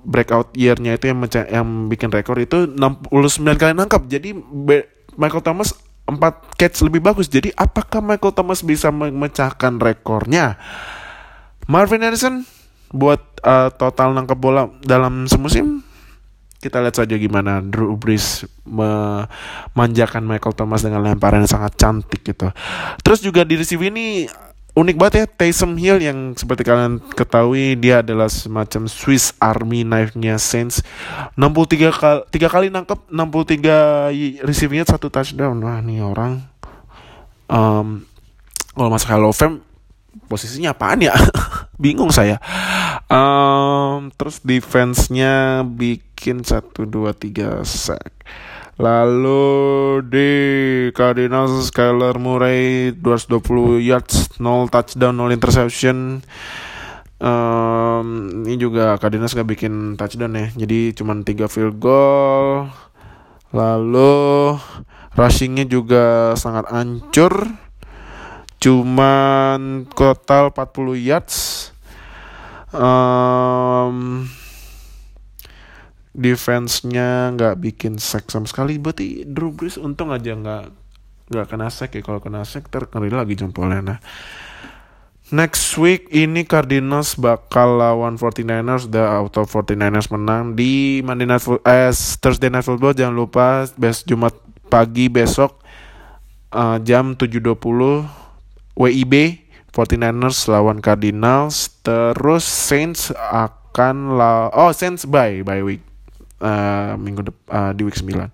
breakout 0.09 0.57
year-nya 0.57 0.97
itu 0.97 1.13
yang 1.13 1.19
yang 1.29 1.69
bikin 1.93 2.09
rekor 2.09 2.41
itu 2.41 2.65
69 2.65 3.13
kali 3.61 3.73
nangkap. 3.77 4.09
Jadi 4.09 4.33
Michael 5.19 5.45
Thomas 5.45 5.77
4 6.09 6.17
catch 6.57 6.81
lebih 6.89 7.05
bagus. 7.05 7.29
Jadi 7.29 7.53
apakah 7.53 8.01
Michael 8.01 8.33
Thomas 8.33 8.65
bisa 8.65 8.89
memecahkan 8.89 9.77
rekornya? 9.77 10.57
Marvin 11.69 12.01
Harrison 12.01 12.49
buat 12.89 13.21
uh, 13.45 13.69
total 13.77 14.17
nangkap 14.17 14.41
bola 14.41 14.73
dalam 14.81 15.29
semusim 15.29 15.85
kita 16.59 16.83
lihat 16.83 16.99
saja 16.99 17.15
gimana 17.15 17.63
Drew 17.63 17.95
Brees 17.95 18.43
memanjakan 18.67 20.27
Michael 20.27 20.59
Thomas 20.59 20.83
dengan 20.83 21.07
lemparan 21.07 21.47
yang 21.47 21.51
sangat 21.51 21.79
cantik 21.79 22.27
gitu. 22.27 22.51
Terus 23.07 23.23
juga 23.23 23.47
di 23.47 23.55
receive 23.55 23.87
ini 23.87 24.27
unik 24.79 24.95
banget 24.95 25.15
ya 25.19 25.27
Taysom 25.27 25.75
Hill 25.75 25.99
yang 25.99 26.39
seperti 26.39 26.63
kalian 26.63 27.03
ketahui 27.11 27.75
dia 27.75 27.99
adalah 27.99 28.31
semacam 28.31 28.87
Swiss 28.87 29.35
Army 29.43 29.83
knife-nya 29.83 30.39
Saints. 30.39 30.87
63 31.35 31.91
kali 31.91 32.21
tiga 32.31 32.47
kali 32.47 32.71
nangkep 32.71 33.11
63 33.11 34.47
receivingnya 34.47 34.87
satu 34.87 35.11
touchdown. 35.11 35.59
Wah 35.67 35.83
nih 35.83 36.07
orang. 36.07 36.47
Um, 37.51 38.07
kalau 38.79 38.91
masuk 38.95 39.11
Hall 39.11 39.27
of 39.27 39.35
Fame 39.35 39.67
posisinya 40.31 40.71
apaan 40.71 41.03
ya? 41.03 41.15
Bingung 41.83 42.15
saya. 42.15 42.39
Um, 43.11 44.15
terus 44.15 44.39
defense-nya 44.47 45.67
bikin 45.67 46.47
satu 46.47 46.87
dua 46.87 47.11
tiga 47.19 47.67
sack 47.67 48.15
Lalu 48.79 49.99
di 50.07 50.31
Cardinals 50.95 51.75
Skyler 51.75 52.15
Murray 52.23 52.95
220 52.95 53.83
yards, 53.83 54.39
0 54.39 54.71
touchdown, 54.71 55.19
0 55.19 55.35
interception. 55.35 56.23
Um, 57.19 58.07
ini 58.47 58.55
juga 58.55 58.95
Cardinals 59.03 59.35
gak 59.35 59.51
bikin 59.51 59.99
touchdown 59.99 60.39
ya. 60.39 60.47
Jadi 60.55 60.95
cuma 60.95 61.19
3 61.19 61.51
field 61.51 61.83
goal. 61.83 62.71
Lalu 63.51 64.55
rushingnya 65.19 65.67
juga 65.67 66.39
sangat 66.39 66.71
ancur. 66.71 67.35
cuman 68.59 69.87
total 69.95 70.51
40 70.51 70.99
yards 70.99 71.71
um, 72.75 74.27
defense-nya 76.19 77.31
nggak 77.39 77.63
bikin 77.63 78.03
sack 78.03 78.27
sama 78.29 78.51
sekali. 78.51 78.77
Berarti 78.83 79.23
Drew 79.23 79.55
Brees 79.55 79.79
untung 79.79 80.11
aja 80.11 80.35
nggak 80.35 80.65
nggak 81.31 81.47
kena 81.47 81.71
sack 81.71 81.95
ya. 81.95 82.03
Kalau 82.03 82.19
kena 82.19 82.43
sack 82.43 82.67
terkeri 82.67 83.09
lagi 83.15 83.39
jempolnya 83.39 83.81
nah 83.81 84.01
Next 85.29 85.77
week 85.77 86.09
ini 86.09 86.49
Cardinals 86.49 87.13
bakal 87.21 87.77
lawan 87.77 88.17
49ers. 88.17 88.89
The 88.89 89.05
auto 89.05 89.45
49ers 89.45 90.09
menang 90.09 90.57
di 90.57 91.05
Monday 91.05 91.29
Night 91.29 91.45
eh, 91.69 91.93
Thursday 91.93 92.49
Night 92.49 92.65
Football. 92.65 92.97
Jangan 92.97 93.13
lupa 93.13 93.69
best 93.77 94.09
Jumat 94.09 94.33
pagi 94.73 95.13
besok 95.13 95.61
uh, 96.57 96.81
jam 96.81 97.13
7.20 97.13 97.45
WIB 98.73 99.15
49ers 99.69 100.49
lawan 100.49 100.81
Cardinals. 100.81 101.77
Terus 101.85 102.49
Saints 102.49 103.13
akan 103.13 104.17
la 104.17 104.49
oh 104.49 104.73
Saints 104.73 105.05
bye 105.05 105.45
bye 105.45 105.61
week 105.61 105.88
uh, 106.43 106.95
minggu 106.99 107.31
depan 107.31 107.45
uh, 107.51 107.73
di 107.75 107.83
week 107.87 107.99
9. 107.99 108.33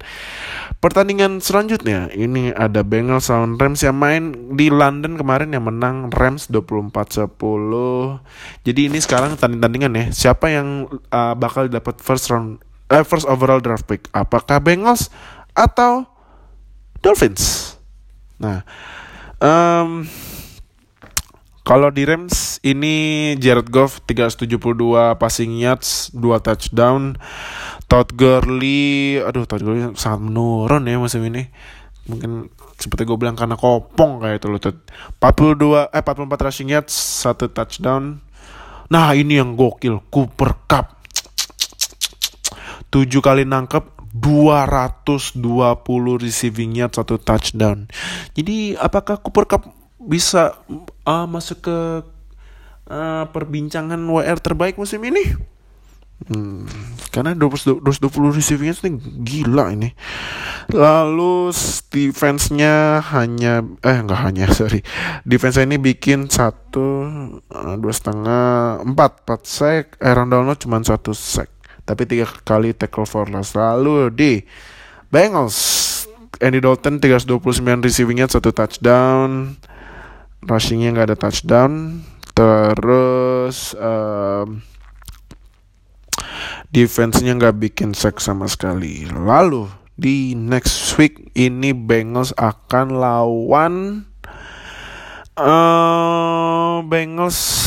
Pertandingan 0.81 1.41
selanjutnya 1.41 2.13
ini 2.13 2.53
ada 2.53 2.85
Bengals 2.85 3.33
lawan 3.33 3.57
Rams 3.57 3.81
yang 3.81 3.97
main 3.97 4.53
di 4.53 4.69
London 4.69 5.17
kemarin 5.17 5.53
yang 5.53 5.65
menang 5.65 6.13
Rams 6.13 6.49
24-10. 6.53 7.33
Jadi 8.69 8.81
ini 8.93 8.99
sekarang 9.01 9.41
tanding-tandingan 9.41 9.93
ya. 9.97 10.05
Siapa 10.13 10.53
yang 10.53 10.89
uh, 11.09 11.35
bakal 11.37 11.73
dapat 11.73 12.01
first 12.05 12.29
round 12.29 12.61
uh, 12.93 13.05
first 13.05 13.25
overall 13.25 13.61
draft 13.65 13.89
pick? 13.89 14.07
Apakah 14.13 14.61
Bengals 14.61 15.09
atau 15.57 16.05
Dolphins? 17.01 17.77
Nah, 18.37 18.67
um, 19.41 20.05
kalau 21.65 21.89
di 21.89 22.05
Rams 22.05 22.61
ini 22.61 23.33
Jared 23.41 23.73
Goff 23.73 24.05
372 24.05 25.17
passing 25.17 25.57
yards, 25.57 26.13
2 26.13 26.37
touchdown. 26.45 27.17
Todd 27.95 28.11
Gurley, 28.19 29.23
aduh 29.23 29.47
Todd 29.47 29.63
Gurley 29.63 29.87
sangat 29.95 30.27
menurun 30.27 30.83
ya 30.83 30.99
musim 30.99 31.23
ini. 31.31 31.47
Mungkin 32.11 32.51
seperti 32.75 33.07
gue 33.07 33.15
bilang 33.15 33.39
karena 33.39 33.55
kopong 33.55 34.19
kayak 34.19 34.43
itu 34.43 34.51
loh. 34.51 34.59
42 34.59 35.95
eh 35.95 36.03
44 36.03 36.27
rushing 36.43 36.75
yards, 36.75 36.91
1 37.23 37.55
touchdown. 37.55 38.19
Nah, 38.91 39.15
ini 39.15 39.39
yang 39.39 39.55
gokil, 39.55 40.03
Cooper 40.11 40.67
Cup. 40.67 41.07
7 42.91 43.07
kali 43.23 43.47
nangkep 43.47 43.87
220 44.11 45.39
receiving 46.19 46.75
yards, 46.75 46.99
1 46.99 47.15
touchdown. 47.23 47.87
Jadi 48.35 48.75
apakah 48.75 49.23
Cooper 49.23 49.47
Cup 49.47 49.71
bisa 50.03 50.59
uh, 51.07 51.31
masuk 51.31 51.63
ke 51.63 51.79
uh, 52.91 53.25
perbincangan 53.31 54.03
WR 54.03 54.43
terbaik 54.43 54.75
musim 54.83 54.99
ini. 55.07 55.55
Hmm, 56.27 56.67
karena 57.15 57.31
220 57.39 57.79
receivingnya 58.35 58.75
ini 58.83 58.91
gila 59.23 59.71
ini. 59.71 59.95
Lalu 60.75 61.55
defense-nya 61.95 62.99
hanya 63.15 63.63
eh 63.87 63.97
enggak 64.03 64.21
hanya 64.27 64.51
sorry, 64.59 64.83
defense 65.23 65.63
ini 65.63 65.79
bikin 65.79 66.27
satu 66.27 67.07
uh, 67.47 67.75
dua 67.79 67.95
setengah 67.95 68.83
empat 68.83 69.23
empat 69.23 69.41
sack, 69.47 69.85
Aaron 70.03 70.35
Donald 70.35 70.59
cuma 70.59 70.83
satu 70.83 71.15
sack, 71.15 71.55
tapi 71.87 72.03
tiga 72.11 72.27
kali 72.43 72.75
tackle 72.75 73.07
for 73.07 73.31
loss. 73.31 73.55
Lalu 73.55 74.11
di 74.11 74.33
Bengals 75.15 75.55
Andy 76.43 76.59
Dalton 76.59 76.99
329 76.99 77.63
receivingnya 77.87 78.27
satu 78.27 78.51
touchdown. 78.51 79.55
Rushingnya 80.43 80.91
nggak 80.91 81.07
ada 81.15 81.17
touchdown. 81.17 82.03
Terus 82.35 83.79
um, 83.79 84.74
defense-nya 86.75 87.39
nggak 87.39 87.71
bikin 87.71 87.95
sack 87.95 88.19
sama 88.19 88.51
sekali 88.51 89.07
lalu 89.07 89.71
di 89.95 90.35
next 90.35 90.99
week 90.99 91.31
ini 91.39 91.71
Bengals 91.71 92.35
akan 92.35 92.99
lawan 92.99 93.75
uh, 95.39 96.83
Bengals 96.83 97.63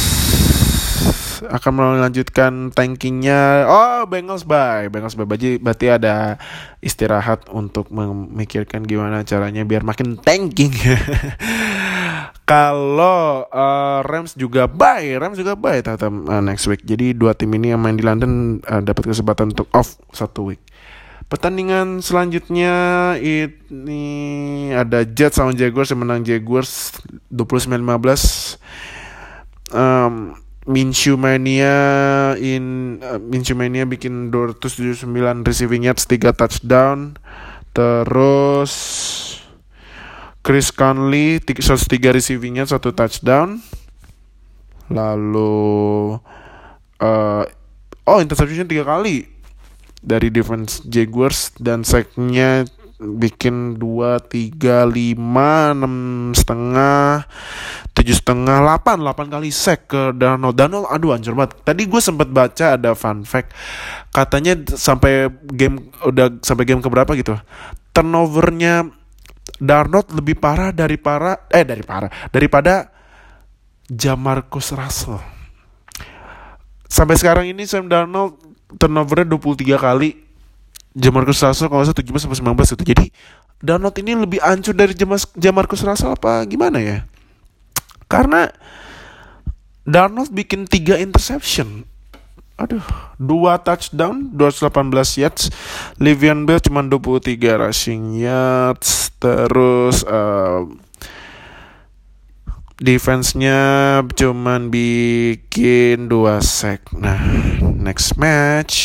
akan 1.37 1.71
melanjutkan 1.77 2.73
tankingnya. 2.73 3.69
Oh, 3.69 4.09
Bengals 4.09 4.41
bye. 4.41 4.89
Bengals 4.89 5.13
bye. 5.13 5.29
Berarti, 5.29 5.61
berarti 5.61 5.85
ada 5.93 6.41
istirahat 6.81 7.45
untuk 7.53 7.93
memikirkan 7.93 8.81
gimana 8.81 9.21
caranya 9.21 9.61
biar 9.61 9.85
makin 9.85 10.17
tanking. 10.17 10.73
Kalau 12.47 13.43
uh, 13.51 13.99
Rams 14.07 14.31
juga 14.39 14.71
bye, 14.71 15.19
Rams 15.19 15.35
juga 15.35 15.59
bye 15.59 15.83
ternyata 15.83 16.07
uh, 16.07 16.39
next 16.39 16.63
week. 16.71 16.79
Jadi 16.87 17.11
dua 17.11 17.35
tim 17.35 17.51
ini 17.51 17.75
yang 17.75 17.83
main 17.83 17.99
di 17.99 18.07
London 18.07 18.63
uh, 18.63 18.79
dapat 18.79 19.11
kesempatan 19.11 19.51
untuk 19.51 19.67
off 19.75 19.99
satu 20.15 20.55
week. 20.55 20.63
Pertandingan 21.27 21.99
selanjutnya 21.99 22.71
ini 23.19 24.07
ada 24.71 25.03
Jets 25.03 25.35
sama 25.35 25.51
Jaguars 25.51 25.91
yang 25.91 26.07
menang 26.07 26.23
Jaguars 26.23 26.95
29-15. 27.35 28.55
Um, 29.75 30.39
Minshew 30.71 31.19
Mania 31.19 31.75
in 32.39 32.95
uh, 33.03 33.19
Minshew 33.19 33.59
Mania 33.59 33.83
bikin 33.83 34.31
279 34.31 35.03
receiving 35.43 35.83
yards 35.83 36.07
3 36.07 36.31
touchdown 36.31 37.19
terus 37.75 38.71
Chris 40.47 40.71
Conley 40.71 41.43
103 41.43 41.99
receiving 42.15 42.63
yards 42.63 42.71
1 42.71 42.79
touchdown. 42.95 43.59
Lalu 44.87 46.15
uh, 47.03 47.43
oh 48.07 48.19
interception 48.23 48.63
3 48.63 48.87
kali 48.87 49.27
dari 49.99 50.31
defense 50.31 50.79
Jaguars 50.87 51.51
dan 51.59 51.83
sacknya 51.83 52.63
bikin 52.97 53.75
dua 53.75 54.23
tiga 54.23 54.87
lima 54.87 55.75
enam 55.75 56.31
setengah 56.33 57.29
tujuh 57.93 58.17
setengah 58.17 58.57
delapan 58.65 58.97
delapan 58.97 59.27
kali 59.29 59.53
sek 59.53 59.85
ke 59.85 60.01
Dano 60.17 60.49
Dano 60.55 60.87
aduh 60.87 61.11
anjir 61.11 61.35
banget. 61.35 61.59
Tadi 61.67 61.91
gue 61.91 61.99
sempat 61.99 62.31
baca 62.31 62.79
ada 62.79 62.95
fun 62.95 63.27
fact. 63.27 63.51
Katanya 64.15 64.63
sampai 64.79 65.27
game 65.51 65.91
udah 66.07 66.39
sampai 66.39 66.63
game 66.63 66.79
keberapa 66.79 67.11
gitu? 67.19 67.35
Turnovernya 67.91 68.95
Darnold 69.57 70.13
lebih 70.13 70.37
parah 70.37 70.69
dari 70.69 71.01
para 71.01 71.49
eh 71.49 71.65
dari 71.65 71.81
parah 71.81 72.09
daripada 72.29 72.93
Jamarcus 73.89 74.73
Russell 74.77 75.17
sampai 76.87 77.17
sekarang 77.19 77.45
ini 77.49 77.65
Sam 77.65 77.91
Darnold 77.91 78.37
turnovernya 78.75 79.35
23 79.35 79.79
kali 79.79 80.27
Jamarcus 80.97 81.45
Russell 81.45 81.69
kalau 81.69 81.85
saya 81.85 81.93
17 81.93 82.25
sampai 82.25 82.37
19 82.41 82.73
itu. 82.73 82.83
Jadi 82.83 83.05
Darnold 83.61 83.95
ini 84.01 84.17
lebih 84.17 84.39
ancur 84.41 84.73
dari 84.73 84.97
Jamarcus 85.37 85.85
Russell 85.85 86.17
apa 86.17 86.41
gimana 86.49 86.81
ya? 86.81 87.05
Karena 88.09 88.49
Darnold 89.85 90.33
bikin 90.33 90.65
3 90.65 90.97
interception. 90.97 91.85
Aduh, 92.57 92.81
2 93.21 93.53
touchdown, 93.61 94.33
218 94.33 95.21
yards. 95.21 95.53
Livian 96.01 96.49
Bell 96.49 96.57
cuma 96.57 96.81
23 96.81 97.37
rushing 97.53 98.17
yards. 98.17 99.13
Terus 99.21 100.01
uh, 100.01 100.65
defense-nya 102.81 104.01
cuman 104.09 104.73
bikin 104.73 106.09
2 106.09 106.41
sack. 106.41 106.89
Nah, 106.97 107.21
next 107.61 108.17
match 108.17 108.75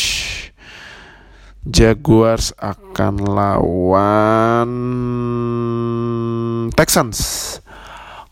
Jaguars 1.63 2.51
akan 2.59 3.23
lawan 3.23 4.69
Texans. 6.75 7.57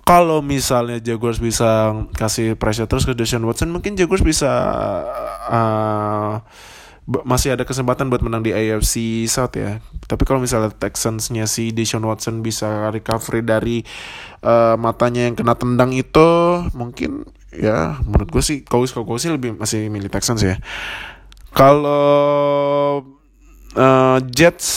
Kalau 0.02 0.42
misalnya 0.42 0.98
Jaguars 0.98 1.38
bisa 1.38 1.94
kasih 2.18 2.58
pressure 2.58 2.90
terus 2.90 3.06
ke 3.06 3.14
Deshaun 3.14 3.46
Watson, 3.46 3.70
mungkin 3.70 3.94
Jaguars 3.94 4.26
bisa 4.26 4.50
uh, 5.48 6.42
masih 7.26 7.54
ada 7.54 7.66
kesempatan 7.66 8.10
buat 8.10 8.22
menang 8.26 8.46
di 8.46 8.52
AFC 8.54 9.26
South 9.30 9.54
ya. 9.58 9.82
Tapi 10.06 10.24
kalau 10.26 10.42
misalnya 10.42 10.74
Texans-nya 10.74 11.46
si 11.46 11.70
Deshaun 11.70 12.06
Watson 12.06 12.42
bisa 12.42 12.90
recovery 12.90 13.42
dari 13.46 13.78
uh, 14.42 14.76
matanya 14.78 15.30
yang 15.30 15.36
kena 15.38 15.54
tendang 15.58 15.94
itu, 15.94 16.30
mungkin 16.74 17.26
ya 17.52 18.00
menurut 18.06 18.30
gue 18.32 18.44
sih, 18.44 18.58
kalau 18.64 18.86
gue 18.88 19.20
sih 19.20 19.32
lebih 19.32 19.58
masih 19.58 19.88
milih 19.92 20.10
Texans 20.10 20.42
ya. 20.42 20.58
Kalau 21.52 23.04
uh, 23.76 24.18
Jets 24.32 24.68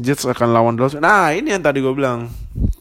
Jets 0.00 0.24
akan 0.24 0.48
lawan 0.50 0.74
Dolphins. 0.80 1.04
Nah 1.04 1.30
ini 1.36 1.52
yang 1.52 1.60
tadi 1.60 1.84
gue 1.84 1.92
bilang, 1.92 2.32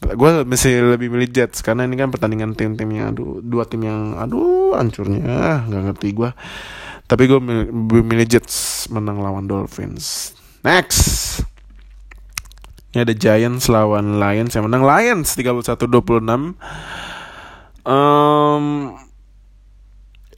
gue 0.02 0.30
masih 0.48 0.96
lebih 0.96 1.12
milih 1.12 1.30
Jets 1.30 1.60
karena 1.60 1.84
ini 1.84 2.00
kan 2.00 2.10
pertandingan 2.10 2.56
tim-tim 2.56 2.90
yang 2.90 3.12
aduh 3.14 3.44
dua 3.44 3.68
tim 3.68 3.84
yang 3.84 4.16
aduh 4.16 4.74
hancurnya 4.80 5.68
nggak 5.68 5.84
ngerti 5.92 6.08
gue. 6.16 6.32
Tapi 7.10 7.24
gue 7.26 7.40
milih 8.06 8.28
Jets 8.30 8.88
menang 8.88 9.20
lawan 9.20 9.50
Dolphins. 9.50 10.34
Next, 10.62 11.42
Ini 12.90 13.06
ada 13.06 13.14
Giants 13.14 13.70
lawan 13.70 14.18
Lions 14.18 14.58
yang 14.58 14.66
menang 14.66 14.82
Lions 14.82 15.38
31-26. 15.38 16.58
Um, 17.86 18.66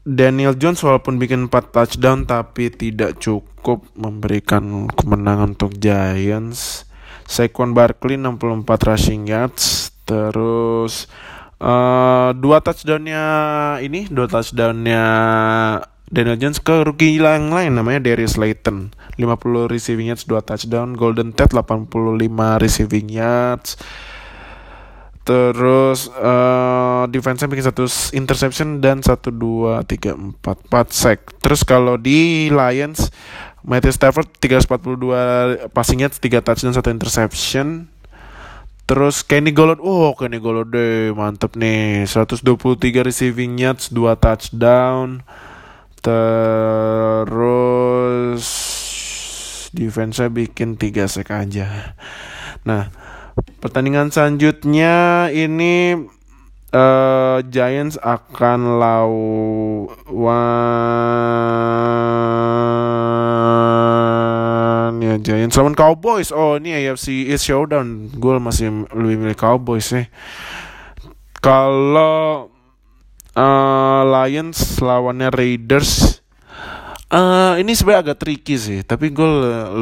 Daniel 0.01 0.57
Jones 0.57 0.81
walaupun 0.81 1.21
bikin 1.21 1.45
4 1.45 1.69
touchdown 1.69 2.25
tapi 2.25 2.73
tidak 2.73 3.21
cukup 3.21 3.85
memberikan 3.93 4.89
kemenangan 4.89 5.53
untuk 5.53 5.77
Giants. 5.77 6.89
Saquon 7.29 7.77
Barkley 7.77 8.17
64 8.17 8.65
rushing 8.89 9.29
yards. 9.29 9.93
Terus 10.09 11.05
uh, 11.61 12.33
dua 12.33 12.59
touchdownnya 12.65 13.23
ini 13.85 14.09
dua 14.09 14.25
touchdownnya 14.25 15.03
Daniel 16.11 16.35
Jones 16.35 16.59
ke 16.59 16.83
rookie 16.83 17.15
yang 17.15 17.53
lain 17.53 17.77
namanya 17.79 18.03
Darius 18.03 18.35
Slayton 18.35 18.91
50 19.15 19.71
receiving 19.71 20.11
yards 20.11 20.27
2 20.27 20.43
touchdown 20.43 20.91
Golden 20.97 21.31
Tate 21.31 21.55
85 21.55 21.87
receiving 22.59 23.07
yards 23.07 23.79
Terus 25.21 26.09
uh, 26.17 27.05
defense 27.13 27.45
bikin 27.45 27.65
satu 27.65 27.85
interception 28.17 28.81
dan 28.81 29.05
satu 29.05 29.29
dua 29.29 29.85
tiga 29.85 30.17
empat 30.17 30.65
empat 30.65 30.87
sack. 30.89 31.19
Terus 31.39 31.61
kalau 31.61 32.01
di 32.01 32.49
Lions 32.49 33.13
Matthew 33.61 33.93
Stafford 33.93 34.25
342 34.41 35.69
passing 35.69 36.01
yards, 36.01 36.17
3 36.17 36.41
touchdown, 36.41 36.73
1 36.73 36.97
interception. 36.97 37.85
Terus 38.89 39.21
Kenny 39.21 39.53
Golladay, 39.53 39.85
oh 39.85 40.17
Kenny 40.17 40.41
Golladay 40.41 41.13
mantep 41.13 41.53
nih, 41.53 42.09
123 42.09 43.05
receiving 43.05 43.61
yards, 43.61 43.93
2 43.93 44.17
touchdown. 44.17 45.21
Terus 46.01 47.29
defense-nya 49.71 50.33
bikin 50.33 50.81
3 50.81 51.05
sack 51.05 51.29
aja. 51.29 51.93
Nah, 52.65 52.89
pertandingan 53.61 54.09
selanjutnya 54.09 55.27
ini 55.31 55.95
uh, 56.71 57.39
Giants 57.45 57.99
akan 58.01 58.79
lawan 58.79 59.91
ya 64.99 65.15
Giants 65.19 65.55
lawan 65.59 65.75
Cowboys. 65.75 66.31
Oh 66.33 66.57
ini 66.57 66.73
AFC 66.73 67.27
East 67.29 67.45
Showdown. 67.45 68.11
Gue 68.15 68.39
masih 68.39 68.87
lebih 68.95 69.17
milih 69.21 69.37
Cowboys 69.37 69.91
sih. 69.91 70.05
Kalau 71.41 72.49
uh, 73.35 74.01
Lions 74.07 74.79
lawannya 74.79 75.29
Raiders. 75.31 76.19
Uh, 77.11 77.59
ini 77.59 77.75
sebenarnya 77.75 78.15
agak 78.15 78.23
tricky 78.23 78.55
sih, 78.55 78.87
tapi 78.87 79.11
gue 79.11 79.27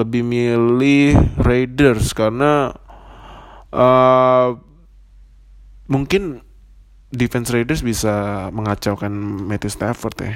lebih 0.02 0.26
milih 0.26 1.14
Raiders 1.38 2.10
karena 2.18 2.74
uh, 3.74 4.56
mungkin 5.90 6.46
defense 7.10 7.50
Raiders 7.50 7.82
bisa 7.82 8.48
mengacaukan 8.54 9.12
Matthew 9.46 9.74
Stafford 9.74 10.16
ya. 10.22 10.34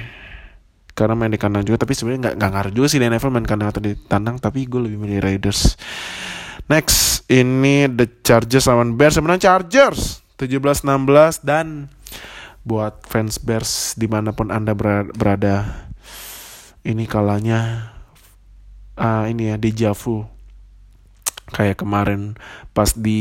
Karena 0.94 1.18
main 1.18 1.34
di 1.34 1.38
kandang 1.42 1.66
juga 1.66 1.82
tapi 1.82 1.94
sebenarnya 1.98 2.30
nggak 2.30 2.34
nggak 2.38 2.50
ngaruh 2.54 2.72
juga 2.74 2.86
sih 2.86 3.02
di 3.02 3.06
NFL 3.10 3.34
main 3.34 3.46
kandang 3.46 3.68
atau 3.74 3.82
di 3.82 3.98
tandang 4.06 4.38
tapi 4.38 4.66
gue 4.66 4.78
lebih 4.78 4.98
milih 4.98 5.22
Raiders. 5.22 5.74
Next 6.70 7.26
ini 7.26 7.90
the 7.90 8.06
Chargers 8.22 8.70
lawan 8.70 8.94
Bears. 8.94 9.18
Menang 9.18 9.42
Chargers 9.42 10.22
17-16 10.38 11.42
dan 11.42 11.90
buat 12.64 13.04
fans 13.04 13.42
Bears 13.42 13.98
di 13.98 14.06
mana 14.06 14.32
pun 14.32 14.48
anda 14.48 14.72
berada 15.12 15.86
ini 16.86 17.04
kalanya 17.04 17.92
uh, 18.96 19.28
ini 19.28 19.52
ya 19.52 19.56
deja 19.60 19.90
vu 19.92 20.33
kayak 21.52 21.80
kemarin 21.80 22.40
pas 22.72 22.88
di 22.96 23.20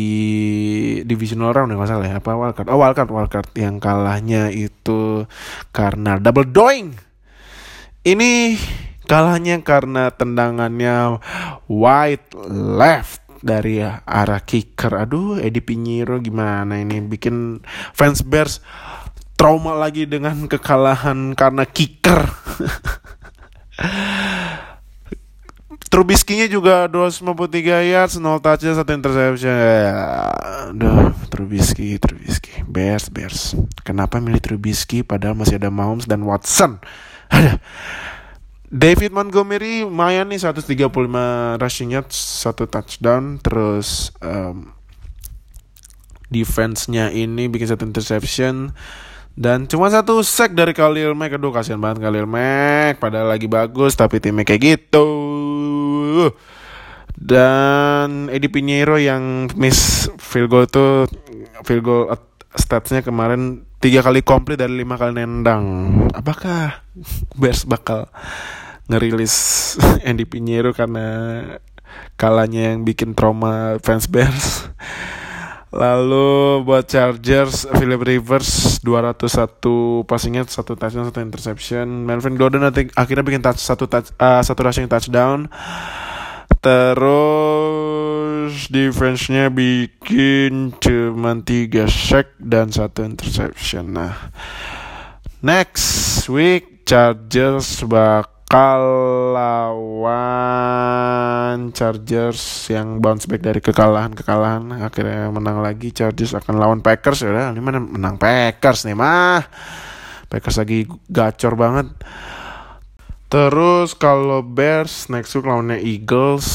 divisional 1.04 1.52
round 1.52 1.76
ya 1.76 1.78
masalah 1.78 2.08
ya 2.08 2.24
apa 2.24 2.32
wildcard 2.32 2.72
oh 2.72 2.80
wildcard 2.80 3.12
wildcard 3.12 3.50
yang 3.60 3.84
kalahnya 3.84 4.48
itu 4.54 5.28
karena 5.76 6.20
double 6.20 6.48
doing. 6.48 6.96
Ini 8.04 8.60
kalahnya 9.08 9.64
karena 9.64 10.12
tendangannya 10.12 11.20
wide 11.72 12.28
left 12.52 13.24
dari 13.44 13.84
arah 13.84 14.44
kicker. 14.44 14.96
Aduh 14.96 15.40
Edi 15.40 15.60
Pinheiro 15.60 16.20
gimana 16.20 16.80
ini? 16.80 17.04
Bikin 17.04 17.60
fans 17.96 18.24
Bears 18.24 18.64
trauma 19.40 19.76
lagi 19.76 20.08
dengan 20.08 20.48
kekalahan 20.48 21.36
karena 21.36 21.68
kicker 21.68 22.24
Trubisky-nya 25.94 26.50
juga 26.50 26.90
253 26.90 27.86
yards, 27.86 28.18
0 28.18 28.42
touchdown, 28.42 28.74
1 28.82 28.98
interception. 28.98 29.54
Aduh, 30.74 31.14
Trubisky, 31.30 32.02
Trubisky. 32.02 32.66
Bears, 32.66 33.14
Bears. 33.14 33.54
Kenapa 33.86 34.18
milih 34.18 34.42
Trubisky 34.42 35.06
padahal 35.06 35.38
masih 35.38 35.62
ada 35.62 35.70
Mahomes 35.70 36.10
dan 36.10 36.26
Watson? 36.26 36.82
Ada. 37.30 37.62
David 38.74 39.14
Montgomery 39.14 39.86
lumayan 39.86 40.34
nih 40.34 40.42
135 40.42 40.90
rushing 41.62 41.94
yards, 41.94 42.18
1 42.42 42.74
touchdown, 42.74 43.38
terus 43.38 44.10
um, 44.18 44.74
defense-nya 46.34 47.14
ini 47.14 47.46
bikin 47.54 47.70
satu 47.70 47.86
interception. 47.86 48.74
Dan 49.34 49.66
cuma 49.66 49.90
satu 49.90 50.22
sack 50.22 50.54
dari 50.54 50.78
Khalil 50.78 51.18
Mack 51.18 51.42
Aduh 51.42 51.50
kasihan 51.50 51.82
banget 51.82 52.06
Khalil 52.06 52.30
Mack 52.30 53.02
Padahal 53.02 53.34
lagi 53.34 53.50
bagus 53.50 53.98
Tapi 53.98 54.22
timnya 54.22 54.46
kayak 54.46 54.62
gitu 54.62 55.10
Dan 57.14 58.28
Eddie 58.34 58.50
Pinheiro 58.50 58.98
yang 58.98 59.48
miss 59.54 60.10
field 60.18 60.50
goal 60.50 60.66
tuh 60.66 61.06
Field 61.64 61.86
goal 61.86 62.10
statsnya 62.54 63.02
kemarin 63.02 63.66
tiga 63.82 64.02
kali 64.06 64.22
komplit 64.26 64.58
dari 64.62 64.74
lima 64.80 64.98
kali 64.98 65.16
nendang. 65.18 65.66
Apakah 66.14 66.84
Bears 67.40 67.66
bakal 67.66 68.10
ngerilis 68.90 69.36
Eddie 70.08 70.28
Pinheiro 70.28 70.74
karena 70.76 71.08
kalanya 72.18 72.74
yang 72.74 72.84
bikin 72.84 73.14
trauma 73.14 73.78
fans 73.80 74.10
Bears 74.10 74.70
Lalu 75.74 76.62
buat 76.70 76.86
Chargers 76.86 77.66
Philip 77.66 78.06
Rivers 78.06 78.78
201 78.86 80.06
passingnya 80.06 80.46
satu 80.46 80.78
touchdown 80.78 81.10
satu 81.10 81.26
interception. 81.26 82.06
Melvin 82.06 82.38
Gordon 82.38 82.62
nanti 82.62 82.94
akhirnya 82.94 83.26
bikin 83.26 83.42
touch 83.42 83.58
satu 83.58 83.90
touch 83.90 84.14
uh, 84.22 84.46
satu 84.46 84.62
rushing 84.62 84.86
touchdown. 84.86 85.50
Terus 86.64 88.70
defense-nya 88.70 89.52
bikin 89.52 90.78
cuma 90.78 91.36
tiga 91.42 91.90
sack 91.90 92.38
dan 92.38 92.70
satu 92.70 93.04
interception. 93.04 93.98
Nah, 93.98 94.30
next 95.42 96.30
week 96.30 96.86
Chargers 96.88 97.84
bak 97.84 98.33
lawan 99.34 100.38
Chargers 101.74 102.70
yang 102.70 103.02
bounce 103.02 103.26
back 103.26 103.42
dari 103.42 103.58
kekalahan-kekalahan 103.58 104.78
akhirnya 104.78 105.34
menang 105.34 105.66
lagi. 105.66 105.90
Chargers 105.90 106.38
akan 106.38 106.62
lawan 106.62 106.86
Packers. 106.86 107.26
Ya 107.26 107.34
udah 107.34 107.50
ini 107.50 107.62
mana? 107.66 107.82
Menang 107.82 108.22
Packers 108.22 108.86
nih 108.86 108.94
mah. 108.94 109.42
Packers 110.30 110.62
lagi 110.62 110.86
gacor 111.10 111.58
banget. 111.58 111.98
Terus 113.34 113.98
kalau 113.98 114.46
Bears 114.46 115.10
next 115.10 115.34
week 115.34 115.50
lawannya 115.50 115.82
Eagles. 115.82 116.46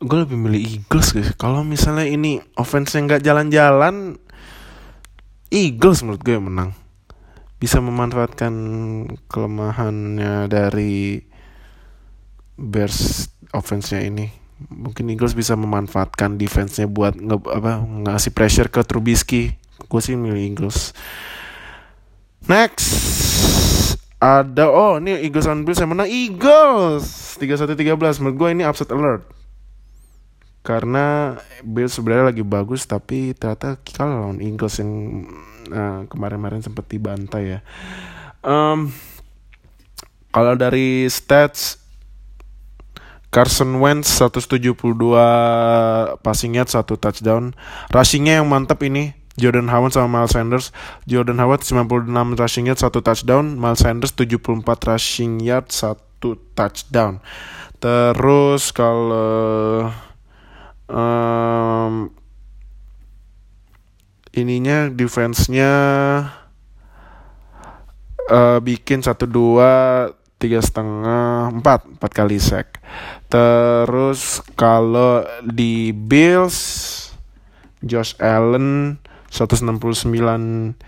Gue 0.00 0.24
lebih 0.24 0.40
milih 0.40 0.80
Eagles 0.80 1.12
guys 1.12 1.32
kalau 1.36 1.64
misalnya 1.64 2.08
ini 2.08 2.40
offense 2.60 2.92
yang 2.96 3.08
nggak 3.08 3.24
jalan-jalan 3.24 4.20
Eagles 5.48 6.04
menurut 6.04 6.20
gue 6.20 6.36
yang 6.36 6.44
menang 6.44 6.76
bisa 7.64 7.80
memanfaatkan 7.80 8.52
kelemahannya 9.32 10.52
dari 10.52 11.24
Bears 12.60 13.32
offense-nya 13.56 14.04
ini. 14.04 14.28
Mungkin 14.68 15.08
Eagles 15.08 15.32
bisa 15.32 15.56
memanfaatkan 15.56 16.36
defense-nya 16.36 16.84
buat 16.84 17.16
nge 17.16 17.40
apa 17.40 17.80
ngasih 17.80 18.36
pressure 18.36 18.68
ke 18.68 18.84
Trubisky. 18.84 19.56
Gue 19.88 20.00
sih 20.04 20.12
milih 20.12 20.44
Eagles. 20.44 20.92
Next 22.44 22.84
ada 24.20 24.68
oh 24.68 25.00
ini 25.00 25.24
Eagles 25.24 25.48
on 25.48 25.64
Bills 25.64 25.80
yang 25.80 25.96
menang 25.96 26.12
Eagles 26.12 27.36
31-13 27.40 28.20
menurut 28.20 28.36
gue 28.36 28.48
ini 28.56 28.62
upset 28.64 28.92
alert 28.92 29.24
karena 30.64 31.36
Bills 31.60 31.92
sebenarnya 31.92 32.32
lagi 32.32 32.42
bagus 32.42 32.88
tapi 32.88 33.36
ternyata 33.36 33.76
kalau 33.84 34.32
lawan 34.32 34.40
Eagles 34.40 34.80
yang 34.80 34.90
Nah, 35.70 36.04
kemarin-kemarin 36.08 36.60
sempat 36.60 36.84
dibantai 36.88 37.56
ya. 37.56 37.60
Um, 38.44 38.92
kalau 40.34 40.58
dari 40.58 41.08
stats 41.08 41.80
Carson 43.32 43.80
Wentz 43.82 44.20
172 44.20 44.76
passing 46.22 46.54
yard, 46.54 46.70
satu 46.70 46.94
touchdown. 47.00 47.56
Rushingnya 47.90 48.42
yang 48.42 48.46
mantap 48.46 48.84
ini. 48.84 49.16
Jordan 49.34 49.66
Howard 49.66 49.90
sama 49.90 50.06
Miles 50.06 50.30
Sanders. 50.30 50.70
Jordan 51.10 51.42
Howard 51.42 51.66
96 51.66 52.38
rushing 52.38 52.70
yard, 52.70 52.78
satu 52.78 53.02
touchdown. 53.02 53.58
Miles 53.58 53.82
Sanders 53.82 54.14
74 54.14 54.62
rushing 54.86 55.42
yard, 55.42 55.74
satu 55.74 56.38
touchdown. 56.54 57.18
Terus 57.82 58.70
kalau 58.70 59.90
um, 60.90 62.10
ininya 64.34 64.90
defense-nya 64.90 65.72
uh, 68.30 68.58
bikin 68.60 69.00
satu 69.00 69.24
dua 69.28 69.72
tiga 70.36 70.60
setengah 70.60 71.54
empat 71.54 71.88
empat 71.96 72.10
kali 72.12 72.36
sack. 72.36 72.80
Terus 73.32 74.44
kalau 74.58 75.24
di 75.40 75.94
Bills 75.94 76.56
Josh 77.84 78.16
Allen 78.20 79.00
169 79.28 80.78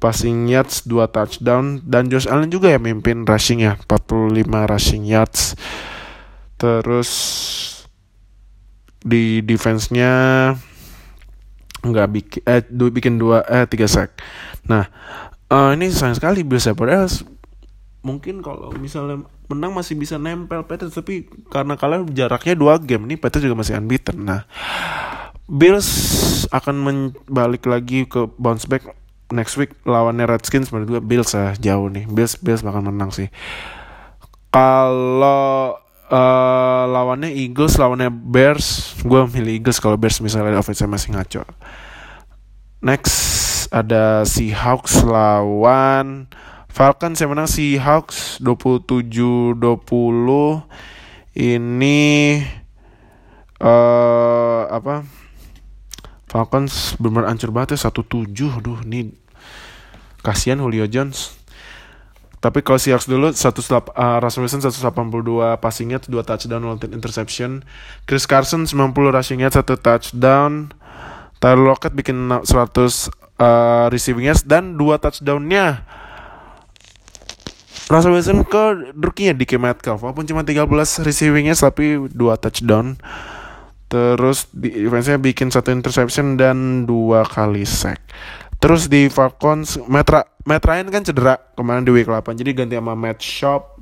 passing 0.00 0.48
yards 0.48 0.86
2 0.88 1.10
touchdown. 1.12 1.82
Dan 1.84 2.08
Josh 2.08 2.26
Allen 2.26 2.48
juga 2.48 2.72
ya 2.72 2.80
mimpin 2.80 3.26
rushing 3.26 3.62
ya 3.62 3.76
45 3.86 4.46
rushing 4.46 5.04
yards. 5.04 5.54
Terus 6.56 7.10
di 9.00 9.40
defense-nya 9.40 10.12
nggak 11.80 12.08
bikin 12.12 12.40
eh 12.44 12.60
dua 12.68 12.90
bikin 12.92 13.14
dua 13.16 13.40
eh 13.48 13.64
tiga 13.64 13.88
sack. 13.88 14.12
Nah 14.68 14.84
uh, 15.48 15.72
ini 15.72 15.88
sayang 15.88 16.16
sekali 16.16 16.44
biasa 16.44 16.76
padahal 16.76 17.08
mungkin 18.00 18.40
kalau 18.40 18.72
misalnya 18.76 19.24
menang 19.48 19.76
masih 19.76 19.96
bisa 19.96 20.16
nempel 20.16 20.64
Peter 20.64 20.88
tapi 20.88 21.28
karena 21.48 21.76
kalian 21.76 22.08
jaraknya 22.12 22.54
dua 22.56 22.80
game 22.80 23.08
nih 23.08 23.18
Peter 23.20 23.40
juga 23.40 23.56
masih 23.56 23.76
unbeaten. 23.80 24.20
Nah 24.20 24.44
Bills 25.50 25.88
akan 26.54 27.10
balik 27.26 27.66
lagi 27.66 28.06
ke 28.06 28.30
bounce 28.38 28.70
back 28.70 28.86
next 29.34 29.58
week 29.58 29.74
lawannya 29.82 30.30
Redskins. 30.30 30.70
Menurut 30.70 30.98
gue 30.98 31.02
Bills 31.02 31.34
ya 31.34 31.58
jauh 31.58 31.90
nih. 31.90 32.06
Bills 32.06 32.38
Bills 32.38 32.62
bakal 32.62 32.86
menang 32.86 33.10
sih. 33.10 33.26
Kalau 34.54 35.74
uh, 36.10 36.84
lawannya 36.90 37.30
Eagles 37.30 37.78
lawannya 37.78 38.10
Bears. 38.10 38.98
Gue 39.00 39.24
milih 39.30 39.62
Eagles 39.62 39.78
kalau 39.78 39.96
Bears 39.96 40.18
misalnya 40.20 40.58
offense 40.58 40.82
masih 40.84 41.14
ngaco. 41.14 41.46
Next 42.82 43.16
ada 43.70 44.26
Seahawks 44.26 45.06
lawan 45.06 46.26
Falcons. 46.66 47.22
Yang 47.22 47.30
menang 47.30 47.48
Seahawks 47.48 48.42
27-20 48.42 49.56
ini 51.38 52.02
uh, 53.62 54.62
apa? 54.68 55.06
Falcons 56.30 56.94
benar 57.02 57.26
ancur 57.26 57.50
banget 57.50 57.74
ya 57.74 57.90
1-7 57.90 58.30
aduh 58.62 58.78
ini 58.86 59.10
kasihan 60.22 60.62
Julio 60.62 60.86
Jones 60.86 61.39
tapi 62.40 62.64
kalau 62.64 62.80
Seahawks 62.80 63.04
dulu 63.04 63.36
satu 63.36 63.60
uh, 63.60 64.16
Russell 64.24 64.48
Wilson 64.48 64.64
182 64.64 65.60
passing 65.60 65.92
yards 65.92 66.08
2 66.08 66.24
touchdown 66.24 66.64
1 66.64 66.88
interception. 66.88 67.60
Chris 68.08 68.24
Carson 68.24 68.64
90 68.64 68.96
rushing 69.12 69.44
yards 69.44 69.60
1 69.60 69.68
touchdown. 69.84 70.72
Tyler 71.36 71.68
Lockett 71.68 71.92
bikin 71.92 72.32
100 72.32 72.48
uh, 72.48 73.92
receiving 73.92 74.24
yards 74.32 74.48
dan 74.48 74.80
2 74.80 75.04
touchdownnya. 75.04 75.84
Russell 77.92 78.16
Wilson 78.16 78.48
ke 78.48 78.96
rookie-nya 78.96 79.36
DK 79.36 79.60
Metcalf. 79.60 80.00
Walaupun 80.00 80.24
cuma 80.24 80.40
13 80.40 80.64
receiving 81.04 81.52
yards 81.52 81.60
tapi 81.60 82.00
2 82.08 82.16
touchdown. 82.40 82.96
Terus 83.92 84.48
defense-nya 84.56 85.20
bikin 85.20 85.52
satu 85.52 85.74
interception 85.74 86.38
dan 86.38 86.86
dua 86.86 87.26
kali 87.26 87.66
sack 87.66 87.98
terus 88.60 88.86
di 88.86 89.08
Falcons 89.08 89.80
Matt, 89.88 90.12
Matt 90.44 90.62
Ryan 90.62 90.92
kan 90.92 91.02
cedera 91.02 91.34
kemarin 91.56 91.82
di 91.82 91.90
week 91.90 92.06
8 92.06 92.36
jadi 92.36 92.50
ganti 92.52 92.76
sama 92.76 92.92
Matt 92.92 93.18
Shop 93.24 93.80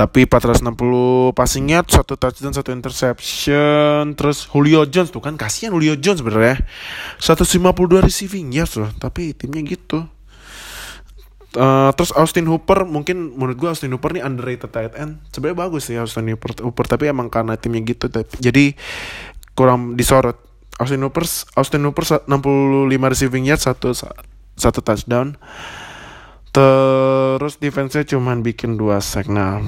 tapi 0.00 0.24
460 0.24 1.36
passing 1.36 1.76
yard, 1.76 1.92
satu 1.92 2.16
touchdown, 2.16 2.56
satu 2.56 2.72
interception. 2.72 4.16
Terus 4.16 4.48
Julio 4.48 4.88
Jones 4.88 5.12
tuh 5.12 5.20
kan 5.20 5.36
kasihan 5.36 5.76
Julio 5.76 5.92
Jones 6.00 6.24
sebenarnya. 6.24 6.56
152 7.20 8.00
receiving 8.00 8.48
yards 8.48 8.80
loh, 8.80 8.88
tapi 8.96 9.36
timnya 9.36 9.60
gitu. 9.60 10.08
Uh, 11.52 11.92
terus 11.98 12.16
Austin 12.16 12.48
Hooper 12.48 12.88
mungkin 12.88 13.36
menurut 13.36 13.58
gue 13.58 13.68
Austin 13.68 13.90
Hooper 13.90 14.14
nih 14.14 14.22
underrated 14.22 14.70
tight 14.70 14.94
end 14.94 15.18
sebenarnya 15.34 15.66
bagus 15.66 15.90
sih 15.90 15.98
Austin 15.98 16.30
Hooper, 16.30 16.62
Hooper 16.62 16.86
tapi 16.86 17.10
emang 17.10 17.26
karena 17.26 17.58
timnya 17.58 17.90
gitu 17.90 18.06
tapi, 18.06 18.38
jadi 18.38 18.78
kurang 19.58 19.98
disorot 19.98 20.38
Austin 20.80 21.04
Hooper 21.04 21.28
Austin 21.60 21.84
Hooper 21.84 22.24
65 22.24 22.26
receiving 23.12 23.44
yards 23.44 23.68
satu 23.68 23.92
satu 24.56 24.80
touchdown. 24.80 25.36
Terus 26.50 27.60
defense-nya 27.60 28.08
cuman 28.08 28.42
bikin 28.42 28.74
dua 28.80 28.98
sack. 28.98 29.28
Nah 29.28 29.60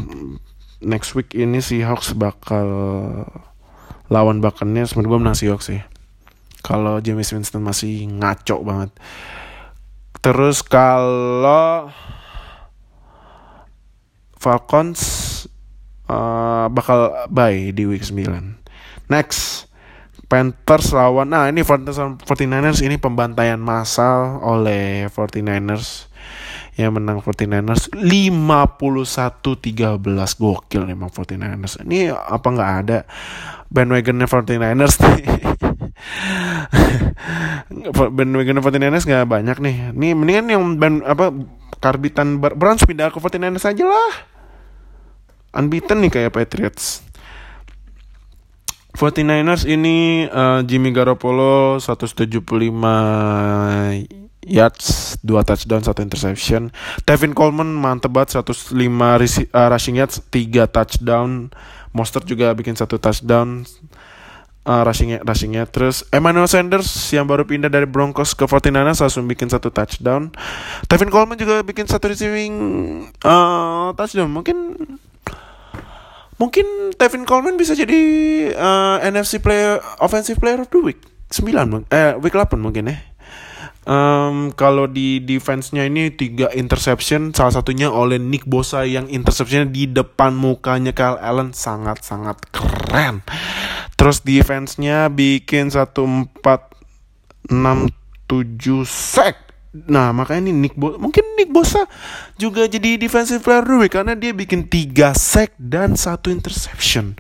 next 0.83 1.15
week 1.15 1.37
ini 1.37 1.63
si 1.63 1.85
Hawks 1.85 2.17
bakal 2.17 2.67
lawan 4.11 4.43
bakannya 4.43 4.83
sebenarnya 4.89 5.11
gue 5.13 5.21
menang 5.21 5.39
si 5.39 5.47
Hawks 5.47 5.71
sih. 5.71 5.81
Kalau 6.65 6.99
James 7.05 7.29
Winston 7.31 7.63
masih 7.63 8.09
ngaco 8.09 8.65
banget. 8.65 8.91
Terus 10.23 10.63
kalau 10.63 11.91
Falcons 14.39 15.03
uh, 16.11 16.67
bakal 16.71 17.27
bye 17.31 17.71
di 17.71 17.87
week 17.87 18.03
9. 18.03 18.27
Next, 19.11 19.71
Panthers 20.33 20.97
lawan 20.97 21.29
nah 21.29 21.53
ini 21.53 21.61
Panthers 21.61 22.01
49ers 22.01 22.81
ini 22.81 22.97
pembantaian 22.97 23.61
massal 23.61 24.41
oleh 24.41 25.13
49ers 25.13 26.09
yang 26.81 26.97
menang 26.97 27.21
49ers 27.21 27.93
51-13 27.93 30.01
gokil 30.41 30.89
nih 30.89 30.97
emang 30.97 31.13
49ers 31.13 31.85
ini 31.85 32.09
apa 32.09 32.49
nggak 32.49 32.73
ada 32.81 33.05
bandwagonnya 33.69 34.25
49ers 34.25 34.97
nih 35.05 35.21
bandwagon 38.17 38.63
49ers 38.63 39.05
nggak 39.07 39.29
banyak 39.29 39.57
nih. 39.59 39.77
Nih 39.95 40.13
mendingan 40.15 40.47
yang 40.51 40.63
band 40.79 41.03
apa 41.07 41.35
karbitan 41.83 42.39
Browns 42.39 42.87
pindah 42.87 43.11
ke 43.11 43.19
49ers 43.19 43.67
aja 43.67 43.85
lah. 43.87 44.13
Unbeaten 45.53 46.01
nih 46.01 46.11
kayak 46.11 46.33
Patriots. 46.33 47.05
49ers 48.93 49.65
ini 49.65 50.29
uh, 50.29 50.61
Jimmy 50.69 50.93
Garoppolo 50.93 51.81
175 51.81 52.45
yards, 54.43 55.17
2 55.23 55.49
touchdown, 55.49 55.81
1 55.81 56.05
interception. 56.05 56.63
Tevin 57.09 57.33
Coleman 57.33 57.73
mantep 57.73 58.13
banget 58.13 58.45
105 58.45 58.77
uh, 58.77 59.69
rushing 59.73 59.97
yards, 59.97 60.21
3 60.29 60.69
touchdown. 60.69 61.49
Mostert 61.93 62.25
juga 62.29 62.53
bikin 62.53 62.77
1 62.77 62.89
touchdown 62.89 63.65
uh, 64.67 64.83
rushingnya 64.87 65.23
rushingnya 65.23 65.65
terus 65.67 66.07
Emmanuel 66.15 66.47
Sanders 66.47 66.89
yang 67.11 67.27
baru 67.27 67.47
pindah 67.47 67.71
dari 67.71 67.87
Broncos 67.87 68.35
ke 68.35 68.47
49ers 68.47 69.03
langsung 69.03 69.27
bikin 69.27 69.51
satu 69.51 69.71
touchdown 69.71 70.31
Tevin 70.87 71.11
Coleman 71.11 71.39
juga 71.39 71.63
bikin 71.67 71.87
satu 71.87 72.11
receiving 72.11 72.55
uh, 73.27 73.95
touchdown 73.95 74.31
mungkin 74.31 74.57
mungkin 76.43 76.91
Tevin 76.99 77.23
Coleman 77.23 77.55
bisa 77.55 77.79
jadi 77.79 78.03
uh, 78.51 78.99
NFC 79.07 79.39
player 79.39 79.79
offensive 80.03 80.43
player 80.43 80.59
of 80.59 80.67
the 80.75 80.83
week 80.83 80.99
9 81.31 81.87
eh 81.95 82.19
week 82.19 82.35
8 82.35 82.59
mungkin 82.59 82.91
ya 82.91 82.99
Um, 83.83 84.55
kalau 84.55 84.87
di 84.87 85.19
defense-nya 85.19 85.91
ini 85.91 86.15
tiga 86.15 86.47
interception, 86.55 87.35
salah 87.35 87.51
satunya 87.51 87.91
oleh 87.91 88.15
Nick 88.15 88.47
Bosa 88.47 88.87
yang 88.87 89.11
interceptionnya 89.11 89.75
di 89.75 89.91
depan 89.91 90.39
mukanya 90.39 90.95
Kyle 90.95 91.19
Allen 91.19 91.51
sangat-sangat 91.51 92.47
keren. 92.55 93.27
Terus 93.99 94.23
defense-nya 94.23 95.11
bikin 95.11 95.75
satu 95.75 96.07
empat 96.07 96.79
enam 97.51 97.91
tujuh 98.31 98.87
sack. 98.87 99.52
Nah 99.73 100.13
makanya 100.13 100.53
ini 100.53 100.69
Nick 100.69 100.75
Bosa 100.77 101.01
mungkin 101.01 101.25
Nick 101.41 101.49
Bosa 101.49 101.89
juga 102.37 102.69
jadi 102.69 103.01
defensive 103.01 103.41
player 103.41 103.65
of 103.65 103.89
karena 103.89 104.13
dia 104.13 104.37
bikin 104.37 104.69
tiga 104.69 105.17
sack 105.17 105.57
dan 105.57 105.97
satu 105.97 106.29
interception. 106.29 107.17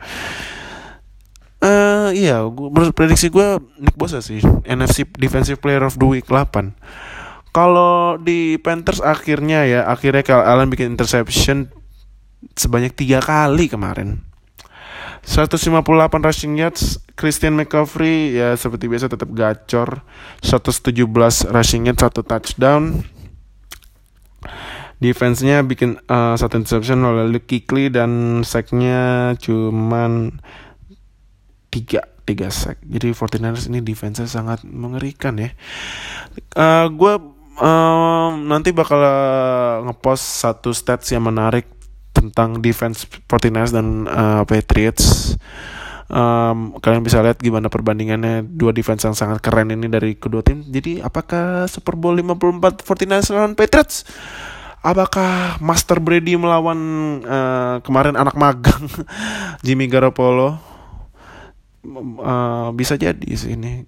Uh, 1.62 2.10
iya, 2.10 2.42
gua, 2.42 2.90
prediksi 2.90 3.30
gue 3.30 3.62
Nick 3.78 3.94
Bosa 3.94 4.18
sih 4.18 4.42
NFC 4.66 5.06
Defensive 5.14 5.62
Player 5.62 5.86
of 5.86 5.94
the 5.94 6.02
Week 6.10 6.26
8 6.26 6.74
Kalau 7.54 8.18
di 8.18 8.58
Panthers 8.58 8.98
akhirnya 8.98 9.62
ya 9.62 9.86
Akhirnya 9.86 10.26
kalau 10.26 10.42
Allen 10.42 10.74
bikin 10.74 10.98
interception 10.98 11.70
Sebanyak 12.58 12.98
tiga 12.98 13.22
kali 13.22 13.70
kemarin 13.70 14.31
158 15.22 15.78
rushing 16.18 16.58
yards 16.58 16.98
Christian 17.14 17.54
McCaffrey 17.54 18.34
ya 18.34 18.58
seperti 18.58 18.90
biasa 18.90 19.06
tetap 19.06 19.30
gacor. 19.30 20.02
117 20.42 20.92
rushing 21.54 21.86
yards 21.86 22.02
satu 22.02 22.26
touchdown. 22.26 23.06
Defense-nya 25.02 25.66
bikin 25.66 25.98
uh, 26.06 26.38
satu 26.38 26.62
interception 26.62 27.02
oleh 27.02 27.26
Luke 27.26 27.50
Kuechly 27.50 27.90
dan 27.90 28.42
sacknya 28.46 29.34
cuman 29.38 30.38
tiga 31.74 32.06
tiga 32.22 32.54
sack. 32.54 32.78
Jadi 32.86 33.10
49ers 33.10 33.66
ini 33.66 33.82
defense 33.82 34.22
sangat 34.30 34.62
mengerikan 34.62 35.38
ya. 35.42 35.50
Uh, 36.54 36.62
eh, 36.62 36.86
gue 36.94 37.14
um, 37.58 38.32
nanti 38.46 38.70
bakal 38.70 39.02
uh, 39.02 39.90
ngepost 39.90 40.46
satu 40.46 40.70
stats 40.70 41.10
yang 41.10 41.26
menarik 41.26 41.66
tentang 42.28 42.62
defense 42.62 43.08
49ers 43.26 43.72
dan 43.74 44.06
uh, 44.06 44.42
Patriots 44.46 45.34
um, 46.12 46.76
kalian 46.78 47.02
bisa 47.02 47.24
lihat 47.24 47.40
gimana 47.40 47.72
perbandingannya 47.72 48.44
dua 48.44 48.70
defense 48.76 49.08
yang 49.08 49.16
sangat 49.16 49.40
keren 49.40 49.72
ini 49.72 49.88
dari 49.88 50.14
kedua 50.14 50.44
tim. 50.44 50.60
Jadi 50.68 51.00
apakah 51.00 51.64
Super 51.66 51.96
Bowl 51.96 52.20
54 52.20 52.84
49ers 52.84 53.32
lawan 53.32 53.56
Patriots? 53.56 54.04
Apakah 54.82 55.62
Master 55.62 56.02
Brady 56.02 56.34
melawan 56.34 56.78
uh, 57.22 57.78
kemarin 57.86 58.18
anak 58.18 58.34
magang 58.36 58.86
Jimmy 59.66 59.88
Garoppolo? 59.88 60.58
Uh, 62.22 62.70
bisa 62.78 62.94
jadi 62.94 63.26
sih 63.34 63.58
ini 63.58 63.82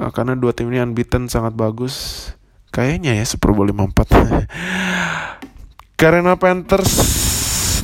uh, 0.00 0.08
karena 0.08 0.32
dua 0.32 0.56
tim 0.56 0.72
ini 0.72 0.80
unbeaten 0.80 1.28
sangat 1.28 1.52
bagus. 1.52 2.28
Kayaknya 2.72 3.16
ya 3.16 3.24
Super 3.24 3.56
Bowl 3.56 3.72
54. 3.72 4.44
Karena 5.96 6.36
Panthers 6.40 6.92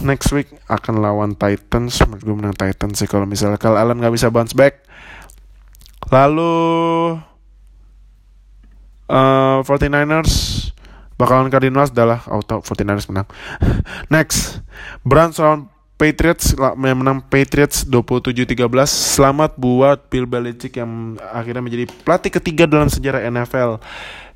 next 0.00 0.33
week 0.33 0.48
akan 0.72 1.05
lawan 1.05 1.37
Titans. 1.37 2.00
Menurut 2.09 2.22
gue 2.24 2.37
menang 2.37 2.57
Titans 2.57 2.96
sih 2.96 3.11
kalau 3.11 3.28
misalnya 3.28 3.61
kalau 3.61 3.76
Allen 3.76 4.00
nggak 4.00 4.14
bisa 4.16 4.33
bounce 4.33 4.57
back. 4.57 4.81
Lalu 6.09 6.52
uh, 9.12 9.61
49ers 9.61 10.33
bakalan 11.20 11.52
Cardinals 11.52 11.92
adalah 11.92 12.24
auto 12.33 12.64
49ers 12.64 13.07
menang. 13.12 13.28
Next, 14.14 14.64
Browns 15.05 15.37
lawan 15.37 15.68
Patriots 16.02 16.59
menang 16.74 17.22
Patriots 17.31 17.87
27-13. 17.87 18.59
Selamat 18.90 19.55
buat 19.55 20.11
Bill 20.11 20.26
Belichick 20.26 20.74
yang 20.74 21.14
akhirnya 21.20 21.62
menjadi 21.62 21.87
pelatih 22.02 22.33
ketiga 22.35 22.66
dalam 22.66 22.90
sejarah 22.90 23.22
NFL 23.31 23.78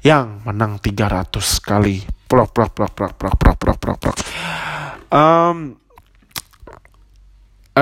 yang 0.06 0.46
menang 0.46 0.78
300 0.78 1.34
kali. 1.58 2.06
Prok 2.30 2.54
prok 2.54 2.70
prok 2.70 2.92
prok 2.94 3.14
prok 3.18 3.34
prok 3.34 3.56
prok 3.58 3.78
prok 3.82 3.98
prok. 3.98 4.16
Um, 5.10 5.78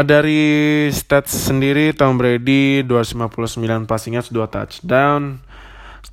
dari 0.02 0.90
stats 0.90 1.30
sendiri 1.30 1.94
Tom 1.94 2.18
Brady 2.18 2.82
259 2.82 3.86
passing 3.86 4.18
yards 4.18 4.34
2 4.34 4.42
touchdown. 4.50 5.38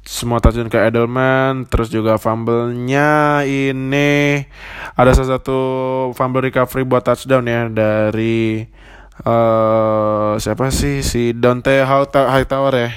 Semua 0.05 0.37
touchdown 0.37 0.69
ke 0.69 0.77
Edelman 0.77 1.65
terus 1.65 1.89
juga 1.89 2.21
fumble-nya 2.21 3.41
ini 3.45 4.45
ada 4.93 5.13
salah 5.17 5.37
satu 5.37 5.59
fumble 6.13 6.45
recovery 6.45 6.85
buat 6.85 7.01
touchdown 7.05 7.45
ya 7.49 7.61
dari 7.73 8.69
uh, 9.25 10.37
siapa 10.37 10.69
sih? 10.69 11.01
Si 11.01 11.33
Dante 11.33 11.81
Hightower 11.81 12.73
ya. 12.77 12.89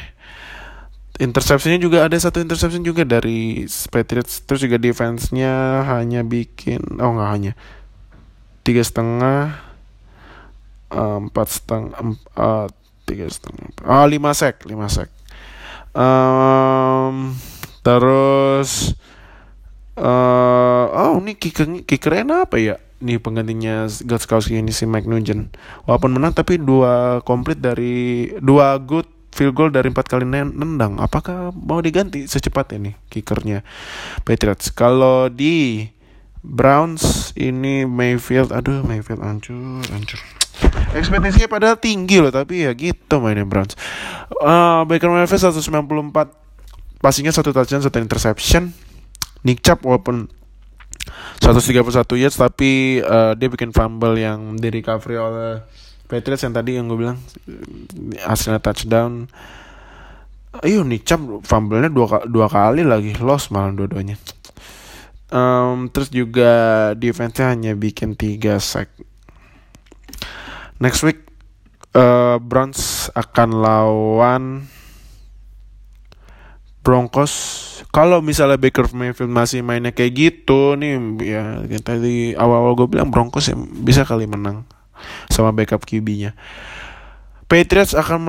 Interceptionnya 1.15 1.79
juga 1.79 2.05
ada 2.05 2.19
satu 2.19 2.43
interception 2.43 2.83
juga 2.85 3.07
dari 3.07 3.65
Patriots 3.89 4.43
terus 4.45 4.67
juga 4.67 4.77
defense-nya 4.83 5.87
hanya 5.87 6.27
bikin 6.27 6.99
oh 6.99 7.15
nggak 7.15 7.31
hanya 7.31 7.53
tiga 8.65 8.81
setengah 8.81 9.61
empat 10.95 11.47
setengah 11.53 11.99
uh, 12.39 12.67
tiga 13.05 13.29
setengah 13.29 13.71
oh 13.85 14.07
lima 14.09 14.33
sek 14.33 14.65
lima 14.65 14.89
sek. 14.89 15.13
Um, 15.95 17.39
terus 17.87 18.99
uh, 19.95 20.85
oh 20.91 21.23
ini 21.23 21.39
kicker 21.39 21.87
kickernya 21.87 22.49
apa 22.49 22.59
ya? 22.59 22.77
Nih 23.05 23.21
penggantinya 23.21 23.87
Gotskowski 23.87 24.59
ini 24.59 24.73
si 24.73 24.89
Mike 24.89 25.07
Nugent. 25.07 25.55
Walaupun 25.85 26.17
menang 26.17 26.33
tapi 26.35 26.59
dua 26.59 27.21
komplit 27.23 27.61
dari 27.61 28.33
dua 28.41 28.81
good 28.81 29.07
field 29.35 29.55
goal 29.55 29.71
dari 29.71 29.91
empat 29.91 30.07
kali 30.07 30.25
nendang. 30.25 30.99
Apakah 31.03 31.51
mau 31.53 31.83
diganti 31.83 32.25
secepatnya 32.25 32.91
nih 32.91 32.95
kickernya? 33.11 33.67
Patriots. 34.23 34.71
Kalau 34.73 35.27
di 35.29 35.85
Browns 36.45 37.33
ini 37.41 37.89
Mayfield. 37.89 38.53
Aduh 38.53 38.85
Mayfield 38.85 39.25
hancur 39.25 39.81
hancur. 39.89 40.21
Ekspektasinya 40.93 41.49
padahal 41.49 41.81
tinggi 41.81 42.21
loh 42.21 42.31
tapi 42.31 42.69
ya 42.69 42.77
gitu 42.77 43.19
mainnya 43.19 43.49
Browns. 43.49 43.73
Uh, 44.45 44.85
Baker 44.85 45.09
Mayfield 45.09 45.41
194 45.41 47.01
passingnya 47.01 47.33
satu 47.33 47.51
touchdown 47.57 47.81
satu 47.81 47.97
interception. 47.97 48.77
Nick 49.45 49.65
Chubb 49.65 49.81
walaupun 49.85 50.29
131 51.41 51.85
yards 52.17 52.37
tapi 52.37 53.01
uh, 53.01 53.37
dia 53.37 53.49
bikin 53.49 53.73
fumble 53.73 54.17
yang 54.17 54.57
di 54.57 54.69
recovery 54.73 55.21
oleh 55.21 55.61
Patriots 56.09 56.45
yang 56.45 56.55
tadi 56.57 56.77
yang 56.77 56.89
gue 56.89 56.99
bilang 57.01 57.19
hasilnya 58.21 58.61
touchdown. 58.61 59.29
Ayo 60.63 60.87
Nick 60.87 61.09
Chubb 61.09 61.43
fumble-nya 61.43 61.91
dua, 61.91 62.29
dua 62.29 62.47
kali 62.47 62.87
lagi 62.87 63.17
lost 63.19 63.51
malah 63.51 63.75
dua-duanya 63.75 64.15
um, 65.31 65.89
terus 65.89 66.11
juga 66.13 66.93
defense-nya 66.99 67.55
hanya 67.55 67.73
bikin 67.79 68.19
tiga 68.19 68.59
sack 68.59 68.93
Next 70.83 71.07
week 71.07 71.23
uh, 71.95 72.37
Browns 72.43 73.09
akan 73.15 73.51
lawan 73.63 74.43
Broncos. 76.85 77.33
Kalau 77.95 78.21
misalnya 78.21 78.61
Baker 78.61 78.91
Mayfield 78.93 79.33
masih 79.33 79.65
mainnya 79.65 79.95
kayak 79.95 80.13
gitu 80.13 80.77
nih 80.77 81.01
ya 81.25 81.65
tadi 81.81 82.37
awal-awal 82.37 82.77
gue 82.77 82.89
bilang 82.99 83.09
Broncos 83.09 83.49
ya 83.49 83.57
bisa 83.57 84.05
kali 84.05 84.29
menang 84.29 84.69
sama 85.33 85.55
backup 85.55 85.87
QB-nya. 85.87 86.37
Patriots 87.49 87.97
akan 87.97 88.29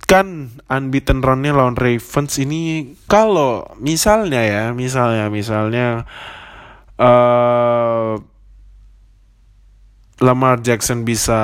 melanjutkan 0.00 0.58
unbeaten 0.66 1.20
run-nya 1.20 1.52
lawan 1.52 1.76
Ravens 1.76 2.40
ini 2.40 2.94
kalau 3.06 3.68
misalnya 3.78 4.42
ya, 4.42 4.64
misalnya 4.72 5.28
misalnya 5.28 5.86
uh, 6.98 8.16
Lamar 10.20 10.60
Jackson 10.60 11.04
bisa 11.04 11.40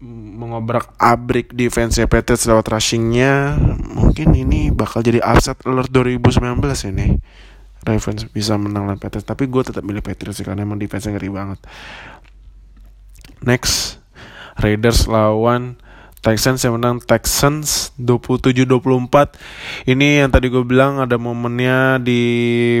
mengobrak 0.00 0.96
abrik 0.96 1.52
defense 1.52 2.00
Patriots 2.08 2.48
lewat 2.48 2.72
rushingnya 2.72 3.60
mungkin 3.92 4.32
ini 4.32 4.72
bakal 4.72 5.04
jadi 5.04 5.20
upset 5.20 5.60
alert 5.68 5.92
2019 5.92 6.56
ini. 6.90 7.20
Ravens 7.80 8.28
bisa 8.28 8.60
menang 8.60 8.84
lawan 8.84 9.00
Patriots. 9.00 9.24
Tapi 9.24 9.48
gue 9.48 9.62
tetap 9.64 9.80
milih 9.80 10.04
Patriots 10.04 10.44
karena 10.44 10.64
emang 10.68 10.76
defense 10.76 11.08
ngeri 11.08 11.32
banget. 11.32 11.60
Next 13.40 13.96
Raiders 14.60 15.08
lawan 15.08 15.80
Texans 16.20 16.60
yang 16.60 16.76
menang 16.76 17.00
Texans 17.00 17.96
27-24 17.96 19.88
ini 19.88 20.20
yang 20.20 20.28
tadi 20.28 20.52
gue 20.52 20.60
bilang 20.68 21.00
ada 21.00 21.16
momennya 21.16 21.96
di 21.96 22.20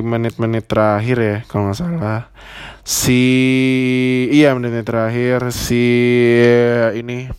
menit-menit 0.04 0.68
terakhir 0.68 1.16
ya 1.16 1.36
kalau 1.48 1.72
nggak 1.72 1.78
salah. 1.80 2.28
Si 2.84 3.22
iya 4.28 4.52
menit 4.52 4.84
terakhir 4.84 5.48
si 5.56 5.84
ini 6.92 7.32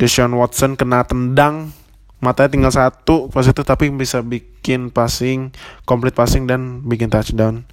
Deshaun 0.00 0.32
Watson 0.32 0.80
kena 0.80 1.04
tendang. 1.04 1.76
Matanya 2.24 2.50
tinggal 2.50 2.72
satu 2.72 3.28
pas 3.28 3.44
itu 3.44 3.62
tapi 3.62 3.92
bisa 3.92 4.24
bikin 4.24 4.88
passing 4.88 5.52
complete 5.84 6.16
passing 6.16 6.48
dan 6.48 6.80
bikin 6.88 7.12
touchdown. 7.12 7.68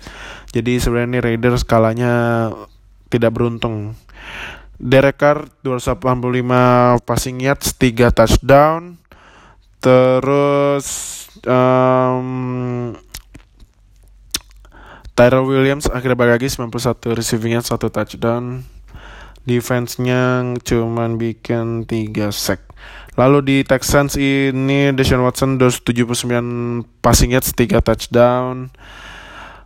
Jadi 0.51 0.75
sebenarnya 0.83 1.07
ini 1.07 1.19
Raiders 1.23 1.63
skalanya 1.63 2.51
tidak 3.07 3.31
beruntung 3.31 3.95
Derek 4.75 5.15
Carr 5.15 5.47
285 5.63 6.99
passing 7.07 7.39
yards 7.39 7.75
3 7.79 8.11
touchdown. 8.11 8.99
Terus 9.79 10.88
um, 11.47 12.91
Tyrell 15.15 15.47
Williams 15.47 15.88
akhirnya 15.88 16.19
balik 16.19 16.43
lagi 16.43 16.51
91 16.51 17.15
receivingnya 17.15 17.63
satu 17.63 17.88
touchdown. 17.88 18.67
Defense-nya 19.45 20.57
cuman 20.65 21.21
bikin 21.21 21.85
3 21.88 22.33
sack. 22.33 22.65
Lalu 23.15 23.39
di 23.47 23.57
Texans 23.63 24.19
ini 24.19 24.91
Deshaun 24.91 25.23
Watson 25.23 25.55
279 25.55 26.83
passing 26.99 27.31
yards 27.31 27.55
3 27.55 27.79
touchdown 27.79 28.75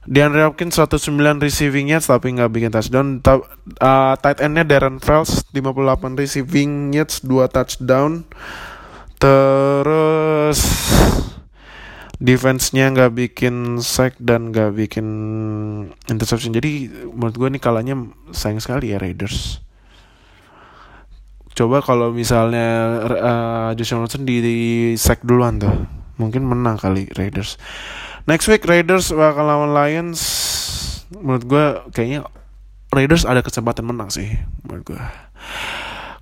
DeAndre 0.09 0.49
Hopkins 0.49 0.73
109 0.73 1.13
receiving 1.37 1.93
yards 1.93 2.09
tapi 2.09 2.33
nggak 2.33 2.49
bikin 2.49 2.73
touchdown 2.73 3.21
uh, 3.21 4.17
tight 4.17 4.41
endnya 4.41 4.65
Darren 4.65 4.97
Fells 4.97 5.45
58 5.53 6.17
receiving 6.17 6.97
yards 6.97 7.21
2 7.21 7.45
touchdown 7.53 8.25
terus 9.21 10.57
defense-nya 12.19 12.91
nggak 12.91 13.15
bikin 13.15 13.79
sack 13.79 14.19
dan 14.19 14.51
nggak 14.51 14.75
bikin 14.75 15.07
interception. 16.11 16.51
Jadi 16.51 16.91
menurut 17.15 17.35
gue 17.39 17.49
nih 17.55 17.63
kalanya 17.63 17.95
sayang 18.35 18.59
sekali 18.59 18.91
ya 18.91 18.99
Raiders. 18.99 19.63
Coba 21.55 21.79
kalau 21.79 22.11
misalnya 22.11 22.67
uh, 23.07 23.71
Joshua 23.75 24.03
Watson 24.03 24.27
di, 24.27 24.43
di 24.43 24.57
sack 24.99 25.23
duluan 25.23 25.59
tuh, 25.59 25.71
mungkin 26.19 26.43
menang 26.43 26.75
kali 26.75 27.07
Raiders. 27.15 27.55
Next 28.29 28.45
week 28.45 28.61
Raiders 28.69 29.09
bakal 29.09 29.49
lawan 29.49 29.73
Lions. 29.73 30.21
Menurut 31.09 31.43
gue 31.49 31.65
kayaknya 31.97 32.29
Raiders 32.93 33.25
ada 33.25 33.41
kesempatan 33.41 33.89
menang 33.89 34.13
sih 34.13 34.29
menurut 34.61 34.93
gue. 34.93 35.01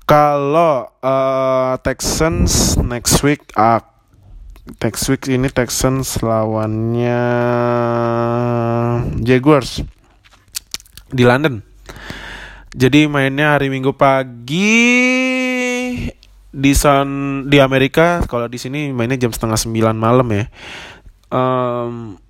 Kalau 0.08 0.88
uh, 1.04 1.76
Texans 1.84 2.80
next 2.80 3.20
week 3.28 3.44
akan 3.60 3.98
next 4.84 5.08
week 5.08 5.24
ini 5.32 5.48
Texans 5.48 6.20
lawannya 6.20 7.24
Jaguars 9.24 9.84
di 11.12 11.24
London. 11.24 11.64
Jadi 12.76 13.08
mainnya 13.08 13.56
hari 13.56 13.72
Minggu 13.72 13.96
pagi 13.96 14.80
di 16.48 16.72
San 16.74 17.08
di 17.48 17.58
Amerika 17.60 18.24
kalau 18.28 18.48
di 18.52 18.60
sini 18.60 18.92
mainnya 18.92 19.18
jam 19.18 19.32
setengah 19.32 19.58
sembilan 19.58 19.96
malam 19.96 20.28
ya. 20.36 20.46
Um, 21.28 22.22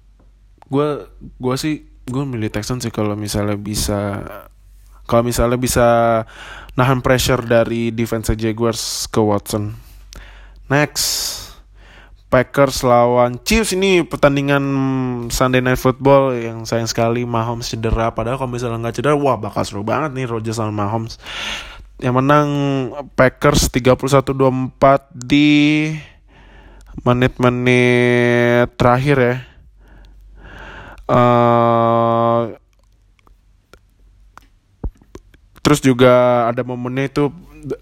gue 0.67 1.07
gue 1.37 1.55
sih 1.55 1.85
gue 2.07 2.23
milih 2.23 2.51
Texans 2.51 2.83
sih 2.83 2.91
kalau 2.91 3.13
misalnya 3.13 3.59
bisa 3.59 4.23
kalau 5.07 5.23
misalnya 5.23 5.55
bisa 5.55 5.87
nahan 6.75 6.99
pressure 6.99 7.41
dari 7.41 7.89
defense 7.95 8.31
Jaguars 8.35 9.07
ke 9.07 9.19
Watson. 9.23 9.75
Next. 10.67 11.37
Packers 12.27 12.83
lawan 12.83 13.39
Chiefs 13.39 13.71
ini 13.71 14.03
pertandingan 14.03 14.59
Sunday 15.31 15.63
Night 15.63 15.79
Football 15.79 16.35
yang 16.35 16.67
sayang 16.67 16.91
sekali 16.91 17.23
Mahomes 17.23 17.71
cedera 17.71 18.11
padahal 18.11 18.35
kalau 18.35 18.51
misalnya 18.51 18.83
nggak 18.83 18.99
cedera 18.99 19.15
wah 19.15 19.39
bakal 19.39 19.63
seru 19.63 19.87
banget 19.87 20.11
nih 20.11 20.27
Rodgers 20.27 20.59
sama 20.59 20.75
Mahomes 20.75 21.15
yang 22.03 22.19
menang 22.19 22.49
Packers 23.15 23.71
31-24 23.71 24.75
di 25.15 25.49
menit-menit 27.05 28.73
terakhir 28.77 29.17
ya 29.19 29.35
uh, 31.11 32.55
terus 35.61 35.79
juga 35.83 36.45
ada 36.47 36.63
momennya 36.63 37.11
itu 37.11 37.27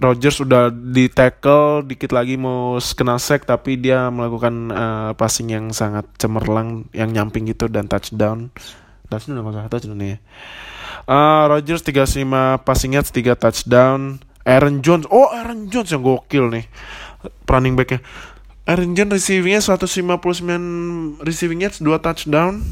Rogers 0.01 0.41
sudah 0.41 0.73
di 0.73 1.11
tackle 1.11 1.85
dikit 1.85 2.09
lagi 2.09 2.39
mau 2.39 2.79
kena 2.81 3.21
sack 3.21 3.45
tapi 3.45 3.77
dia 3.77 4.09
melakukan 4.09 4.73
uh, 4.73 5.11
passing 5.13 5.53
yang 5.53 5.69
sangat 5.69 6.07
cemerlang 6.17 6.89
yang 6.95 7.13
nyamping 7.13 7.45
gitu 7.45 7.69
dan 7.69 7.85
touchdown. 7.85 8.49
Touchdown 9.11 9.45
apa 9.45 9.49
salah 9.53 9.69
touchdown 9.69 10.01
ya. 10.01 10.17
Uh, 11.05 11.43
Rodgers 11.53 11.85
35 11.85 12.65
passing 12.65 12.97
yards 12.97 13.13
3 13.13 13.37
touchdown. 13.37 14.17
Aaron 14.45 14.85
Jones, 14.85 15.09
oh 15.09 15.29
Aaron 15.33 15.73
Jones 15.73 15.89
yang 15.89 16.05
gokil 16.05 16.49
nih 16.49 16.65
running 17.49 17.73
backnya. 17.77 18.01
Aaron 18.65 18.97
Jones 18.97 19.21
receivingnya 19.21 19.61
159 19.61 21.21
receiving 21.21 21.61
yards 21.61 21.77
2 21.81 22.01
touchdown. 22.01 22.65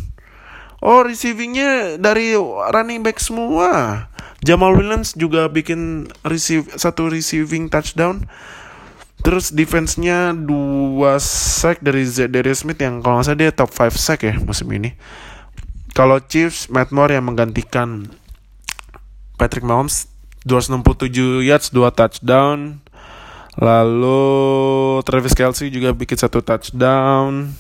Oh 0.82 1.06
receivingnya 1.06 2.02
dari 2.02 2.34
running 2.74 3.06
back 3.06 3.22
semua. 3.22 4.06
Jamal 4.44 4.76
Williams 4.76 5.16
juga 5.16 5.48
bikin 5.48 6.12
receive 6.28 6.68
satu 6.76 7.08
receiving 7.08 7.72
touchdown. 7.72 8.28
Terus 9.24 9.56
defense-nya 9.56 10.36
dua 10.36 11.16
sack 11.24 11.80
dari 11.80 12.04
Darius 12.04 12.68
Smith 12.68 12.76
yang 12.84 13.00
kalau 13.00 13.24
nggak 13.24 13.32
salah 13.32 13.40
dia 13.40 13.56
top 13.56 13.72
5 13.72 13.96
sack 13.96 14.28
ya 14.28 14.36
musim 14.44 14.68
ini. 14.76 15.00
Kalau 15.96 16.20
Chiefs, 16.20 16.68
Matt 16.68 16.92
Moore 16.92 17.16
yang 17.16 17.32
menggantikan 17.32 18.12
Patrick 19.40 19.64
Mahomes 19.64 20.12
267 20.44 21.40
yards, 21.40 21.72
2 21.72 21.88
touchdown. 21.96 22.84
Lalu 23.58 24.24
Travis 25.06 25.38
Kelsey 25.38 25.70
juga 25.70 25.94
bikin 25.94 26.18
satu 26.18 26.42
touchdown. 26.42 27.54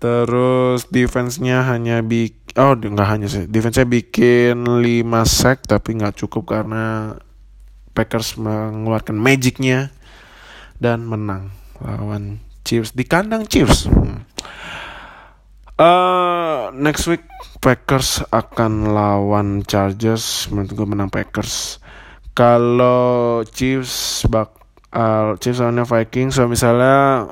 Terus 0.00 0.88
defense-nya 0.88 1.68
hanya 1.68 2.00
bikin 2.00 2.40
oh 2.58 2.74
nggak 2.74 3.08
hanya 3.08 3.28
sih 3.30 3.46
defense-nya 3.46 3.86
bikin 3.86 4.66
5 4.66 4.82
sack 5.22 5.70
tapi 5.70 5.94
nggak 5.94 6.18
cukup 6.18 6.58
karena 6.58 7.14
Packers 7.94 8.34
mengeluarkan 8.40 9.14
magicnya 9.14 9.94
dan 10.80 11.04
menang 11.04 11.52
lawan 11.78 12.40
Chiefs 12.64 12.96
di 12.96 13.04
kandang 13.04 13.44
Chiefs. 13.44 13.86
Uh, 15.80 16.68
next 16.76 17.08
week 17.08 17.24
Packers 17.60 18.24
akan 18.32 18.92
lawan 18.92 19.64
Chargers. 19.64 20.48
Menurut 20.52 20.72
gue 20.76 20.86
menang 20.88 21.10
Packers. 21.12 21.80
Kalau 22.32 23.42
Chiefs 23.48 24.24
bak 24.28 24.59
uh, 24.94 25.36
Chiefs 25.38 25.62
lawannya 25.62 25.86
Vikings, 25.86 26.38
so 26.38 26.46
misalnya 26.46 27.30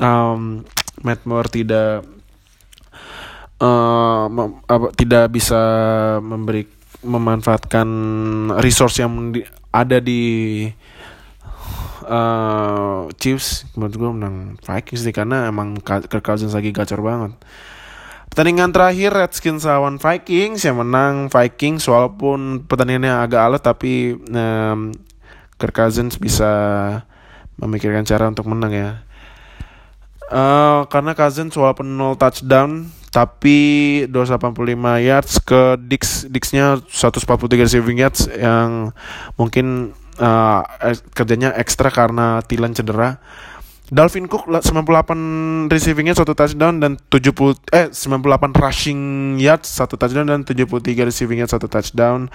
um, 0.00 0.64
Matt 1.00 1.24
Moore 1.24 1.48
tidak 1.48 2.04
uh, 3.60 4.26
apa, 4.68 4.86
tidak 4.96 5.32
bisa 5.32 5.60
memberi 6.20 6.66
memanfaatkan 7.00 7.88
resource 8.60 9.00
yang 9.00 9.32
di, 9.32 9.40
ada 9.72 9.98
di 10.04 10.66
uh, 12.04 13.08
Chiefs. 13.16 13.64
Menurut 13.72 13.94
gue 13.96 14.10
menang 14.20 14.36
Vikings 14.60 15.00
sih 15.00 15.14
karena 15.14 15.48
emang 15.48 15.80
Kirk 15.80 16.20
Cousins 16.20 16.52
lagi 16.52 16.76
gacor 16.76 17.00
banget. 17.00 17.32
Pertandingan 18.30 18.70
terakhir 18.70 19.10
Redskins 19.10 19.66
lawan 19.66 19.96
Vikings. 19.98 20.62
Yang 20.62 20.76
menang 20.86 21.14
Vikings 21.32 21.82
walaupun 21.88 22.68
pertandingannya 22.68 23.14
agak 23.26 23.40
alat 23.42 23.62
tapi 23.64 24.14
um, 24.30 24.94
Kirk 25.60 25.76
Cousins 25.76 26.16
bisa 26.16 26.50
memikirkan 27.60 28.08
cara 28.08 28.32
untuk 28.32 28.48
menang 28.48 28.72
ya. 28.72 28.90
Uh, 30.32 30.88
karena 30.88 31.12
Cousins 31.12 31.52
walaupun 31.58 31.84
0 31.84 32.16
touchdown 32.16 32.86
tapi 33.10 33.58
285 34.06 34.62
yards 35.02 35.42
ke 35.42 35.74
Dix 35.82 36.30
Dixnya 36.30 36.78
143 36.86 37.66
receiving 37.66 37.98
yards 37.98 38.30
yang 38.30 38.94
mungkin 39.34 39.90
uh, 40.22 40.62
kerjanya 41.12 41.50
ekstra 41.58 41.90
karena 41.90 42.38
Tilan 42.46 42.72
cedera. 42.72 43.18
Dalvin 43.90 44.30
Cook 44.30 44.46
98 44.46 45.66
receivingnya 45.66 46.14
satu 46.14 46.38
touchdown 46.38 46.78
dan 46.78 46.94
70 47.10 47.74
eh 47.74 47.90
98 47.90 48.54
rushing 48.54 49.00
yards 49.42 49.66
satu 49.66 49.98
touchdown 49.98 50.30
dan 50.30 50.40
73 50.46 51.10
receiving 51.10 51.42
yards 51.42 51.50
satu 51.50 51.66
touchdown. 51.66 52.30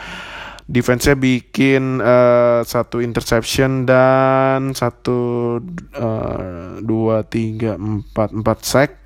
Defense-nya 0.65 1.13
bikin 1.13 2.01
uh, 2.01 2.65
satu 2.65 2.97
interception 2.97 3.85
dan 3.85 4.73
satu 4.73 5.61
uh, 5.93 6.81
dua 6.81 7.21
tiga 7.29 7.77
empat 7.77 8.33
empat 8.33 8.59
sack 8.65 9.05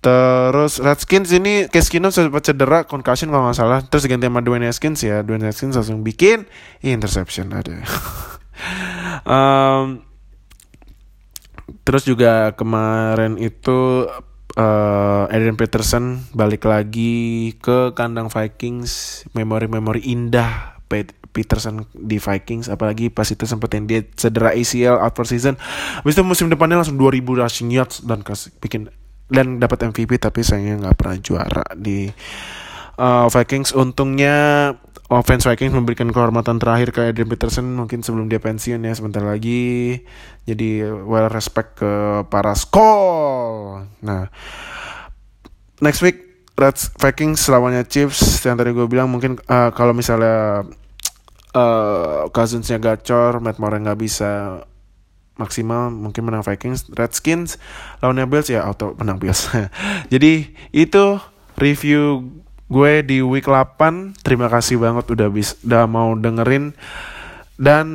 Terus 0.00 0.80
Redskins 0.80 1.28
ini 1.28 1.68
Case 1.68 1.92
Keenum 1.92 2.08
sempat 2.08 2.40
cedera 2.40 2.88
concussion 2.88 3.28
kalau 3.28 3.52
nggak 3.52 3.58
salah. 3.60 3.80
Terus 3.84 4.08
diganti 4.08 4.32
sama 4.32 4.40
Dwayne 4.40 4.64
Haskins 4.64 5.04
ya. 5.04 5.20
Dwayne 5.20 5.44
Haskins 5.44 5.76
langsung 5.76 6.00
bikin 6.00 6.48
interception 6.80 7.52
ada. 7.52 7.84
um, 9.28 10.00
terus 11.84 12.08
juga 12.08 12.56
kemarin 12.56 13.36
itu 13.36 14.08
uh, 14.56 15.24
Adrian 15.28 15.60
Peterson 15.60 16.24
balik 16.32 16.64
lagi 16.64 17.52
ke 17.60 17.92
kandang 17.92 18.32
Vikings. 18.32 19.28
Memori-memori 19.36 20.00
indah 20.08 20.79
Peterson 21.30 21.86
di 21.94 22.18
Vikings 22.18 22.66
apalagi 22.66 23.08
pas 23.08 23.26
itu 23.30 23.46
sempat 23.46 23.70
yang 23.78 23.86
dia 23.86 24.02
cedera 24.18 24.50
ACL 24.50 24.98
out 24.98 25.14
for 25.14 25.24
season. 25.24 25.54
Habis 26.02 26.18
itu 26.18 26.26
musim 26.26 26.50
depannya 26.50 26.82
langsung 26.82 26.98
2000 26.98 27.22
rushing 27.22 27.70
yards 27.70 28.02
dan 28.02 28.26
kasih 28.26 28.50
bikin 28.58 28.90
dan 29.30 29.62
dapat 29.62 29.86
MVP 29.94 30.18
tapi 30.18 30.42
sayangnya 30.42 30.90
nggak 30.90 30.96
pernah 30.98 31.16
juara 31.22 31.64
di 31.78 32.10
uh, 32.98 33.30
Vikings. 33.30 33.70
Untungnya 33.78 34.74
offense 35.06 35.46
Vikings 35.46 35.70
memberikan 35.70 36.10
kehormatan 36.10 36.58
terakhir 36.58 36.90
ke 36.90 37.00
Adrian 37.14 37.30
Peterson 37.30 37.66
mungkin 37.78 38.02
sebelum 38.02 38.26
dia 38.26 38.42
pensiun 38.42 38.82
ya 38.82 38.92
sebentar 38.92 39.22
lagi. 39.22 40.02
Jadi 40.50 40.82
well 40.82 41.30
respect 41.30 41.78
ke 41.78 42.26
para 42.26 42.58
skol. 42.58 43.86
Nah 44.02 44.26
next 45.78 46.02
week 46.02 46.26
Reds 46.58 46.90
Vikings 46.98 47.46
lawannya 47.48 47.86
Chiefs. 47.86 48.42
Yang 48.42 48.56
tadi 48.60 48.70
gue 48.74 48.86
bilang 48.90 49.08
mungkin 49.08 49.38
uh, 49.46 49.70
kalau 49.70 49.94
misalnya 49.94 50.66
uh, 51.54 52.30
Cousinsnya 52.30 52.78
gacor 52.78 53.42
Matt 53.42 53.58
Moore 53.58 53.80
nggak 53.82 53.98
bisa 54.00 54.62
maksimal 55.40 55.88
mungkin 55.88 56.28
menang 56.28 56.44
Vikings. 56.44 56.92
Redskins 56.92 57.56
lawannya 58.04 58.28
Bills 58.28 58.52
ya 58.52 58.68
auto 58.68 58.92
menang 59.00 59.16
Bills. 59.16 59.48
Jadi 60.12 60.52
itu 60.70 61.04
review 61.56 62.28
gue 62.70 62.92
di 63.02 63.18
week 63.24 63.50
8 63.50 64.22
terima 64.22 64.46
kasih 64.46 64.78
banget 64.78 65.08
udah 65.10 65.28
bis 65.32 65.56
udah 65.64 65.88
mau 65.88 66.12
dengerin. 66.12 66.76
Dan 67.60 67.86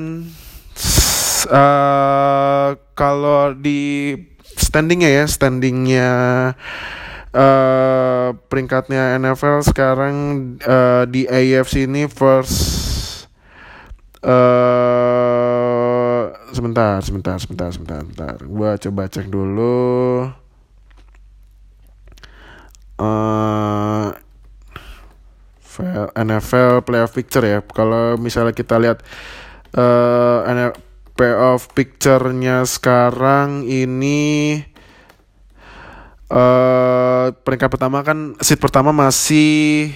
uh, 1.49 2.69
kalau 2.97 3.53
di 3.53 4.13
standingnya 4.55 5.09
ya 5.09 5.25
standingnya 5.25 6.11
uh, 7.33 8.29
peringkatnya 8.47 9.17
NFL 9.21 9.65
sekarang 9.65 10.15
uh, 10.63 11.03
di 11.09 11.25
AFC 11.29 11.85
ini 11.85 12.07
first 12.09 12.84
uh, 14.25 16.21
sebentar, 16.49 16.97
sebentar, 17.05 17.37
sebentar, 17.37 17.69
sebentar, 17.69 18.01
sebentar. 18.01 18.35
Gua 18.49 18.75
coba 18.81 19.05
cek 19.05 19.29
dulu. 19.29 20.25
Uh, 22.95 24.15
eh, 25.83 26.07
NFL 26.15 26.81
playoff 26.87 27.13
picture 27.13 27.45
ya. 27.45 27.59
Kalau 27.61 28.15
misalnya 28.17 28.55
kita 28.55 28.79
lihat 28.79 29.03
uh, 29.75 30.47
eh, 30.47 30.71
playoff 31.15 31.71
picture-nya 31.71 32.67
sekarang 32.67 33.63
ini 33.63 34.59
uh, 36.27 37.31
peringkat 37.31 37.69
pertama 37.71 38.03
kan 38.03 38.35
seat 38.43 38.59
pertama 38.59 38.91
masih 38.91 39.91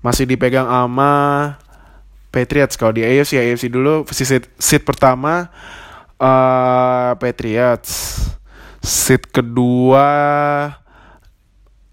masih 0.00 0.24
dipegang 0.24 0.64
ama 0.64 1.56
Patriots 2.28 2.76
kalau 2.76 2.92
di 2.92 3.02
AFC 3.04 3.40
AFC 3.40 3.72
dulu 3.72 4.04
seat, 4.12 4.48
seat 4.60 4.82
pertama 4.84 5.48
uh, 6.20 7.16
Patriots. 7.16 8.20
Seat 8.78 9.26
kedua 9.34 10.06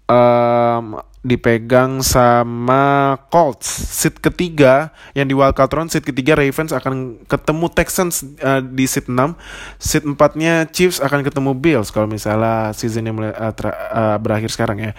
um, 0.06 1.00
dipegang 1.26 1.98
sama 2.06 3.16
Colts. 3.26 3.66
Seat 3.66 4.22
ketiga 4.22 4.94
yang 5.18 5.26
di 5.26 5.34
wildcard 5.34 5.72
round, 5.74 5.90
seat 5.90 6.06
ketiga 6.06 6.38
Ravens 6.38 6.70
akan 6.70 7.26
ketemu 7.26 7.66
Texans 7.74 8.22
uh, 8.38 8.62
di 8.62 8.86
seat 8.86 9.10
6. 9.10 9.34
Seat 9.82 10.06
empatnya 10.06 10.70
Chiefs 10.70 11.02
akan 11.02 11.26
ketemu 11.26 11.50
Bills 11.58 11.90
kalau 11.90 12.06
misalnya 12.06 12.70
seasonnya 12.70 13.10
mulai 13.10 13.34
uh, 13.34 13.50
uh, 13.50 14.16
berakhir 14.22 14.54
sekarang 14.54 14.78
ya. 14.78 14.92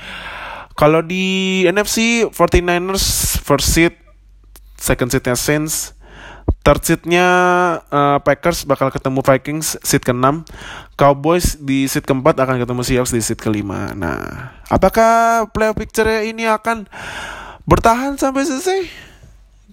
Kalau 0.77 1.01
di 1.01 1.65
NFC 1.65 2.27
49ers 2.29 3.39
first 3.41 3.73
seat, 3.73 4.06
second 4.77 5.09
seatnya 5.11 5.35
Saints, 5.35 5.97
Third 6.67 6.83
seatnya 6.83 7.27
uh, 7.87 8.19
Packers 8.23 8.67
bakal 8.67 8.91
ketemu 8.91 9.23
Vikings 9.23 9.79
seat 9.87 10.03
ke-6 10.03 10.43
Cowboys 10.99 11.55
di 11.59 11.87
seat 11.87 12.03
keempat 12.03 12.35
akan 12.43 12.59
ketemu 12.59 12.81
Seahawks 12.83 13.15
di 13.15 13.23
seat 13.23 13.39
kelima 13.39 13.95
Nah 13.95 14.51
apakah 14.67 15.47
playoff 15.55 15.79
picture 15.79 16.07
ini 16.27 16.43
akan 16.43 16.91
bertahan 17.63 18.19
sampai 18.19 18.43
selesai? 18.43 18.83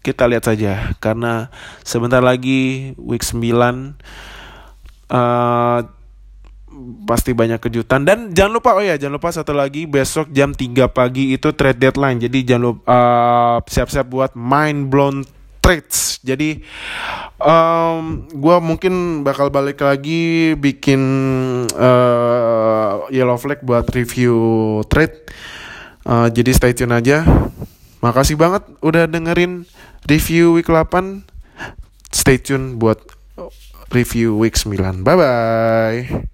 Kita 0.06 0.30
lihat 0.30 0.46
saja 0.46 0.94
Karena 1.02 1.50
sebentar 1.82 2.22
lagi 2.22 2.94
week 2.94 3.26
9 3.26 3.42
uh, 5.10 5.78
pasti 7.06 7.30
banyak 7.30 7.62
kejutan 7.62 8.02
dan 8.02 8.34
jangan 8.34 8.58
lupa 8.58 8.74
oh 8.74 8.82
ya 8.82 8.98
jangan 8.98 9.16
lupa 9.16 9.30
satu 9.30 9.54
lagi 9.54 9.86
besok 9.86 10.34
jam 10.34 10.50
3 10.50 10.90
pagi 10.90 11.30
itu 11.30 11.54
trade 11.54 11.78
deadline 11.78 12.18
jadi 12.18 12.54
jangan 12.54 12.64
lupa 12.66 12.82
uh, 12.90 13.56
siap-siap 13.62 14.06
buat 14.10 14.32
mind 14.34 14.90
blown 14.90 15.22
trades. 15.64 16.20
Jadi 16.20 16.60
um, 17.40 18.28
gue 18.28 18.56
mungkin 18.60 19.24
bakal 19.24 19.48
balik 19.48 19.80
lagi 19.80 20.52
bikin 20.60 21.00
uh, 21.72 23.08
yellow 23.08 23.40
flag 23.40 23.64
buat 23.64 23.88
review 23.96 24.36
trade. 24.92 25.32
Uh, 26.04 26.28
jadi 26.28 26.52
stay 26.52 26.76
tune 26.76 26.92
aja. 26.92 27.24
Makasih 28.04 28.36
banget 28.36 28.68
udah 28.84 29.08
dengerin 29.08 29.64
review 30.04 30.60
week 30.60 30.68
8. 30.68 31.24
Stay 32.12 32.36
tune 32.36 32.76
buat 32.76 33.00
review 33.88 34.36
week 34.36 34.60
9. 34.60 35.00
Bye 35.00 35.16
bye. 35.16 36.33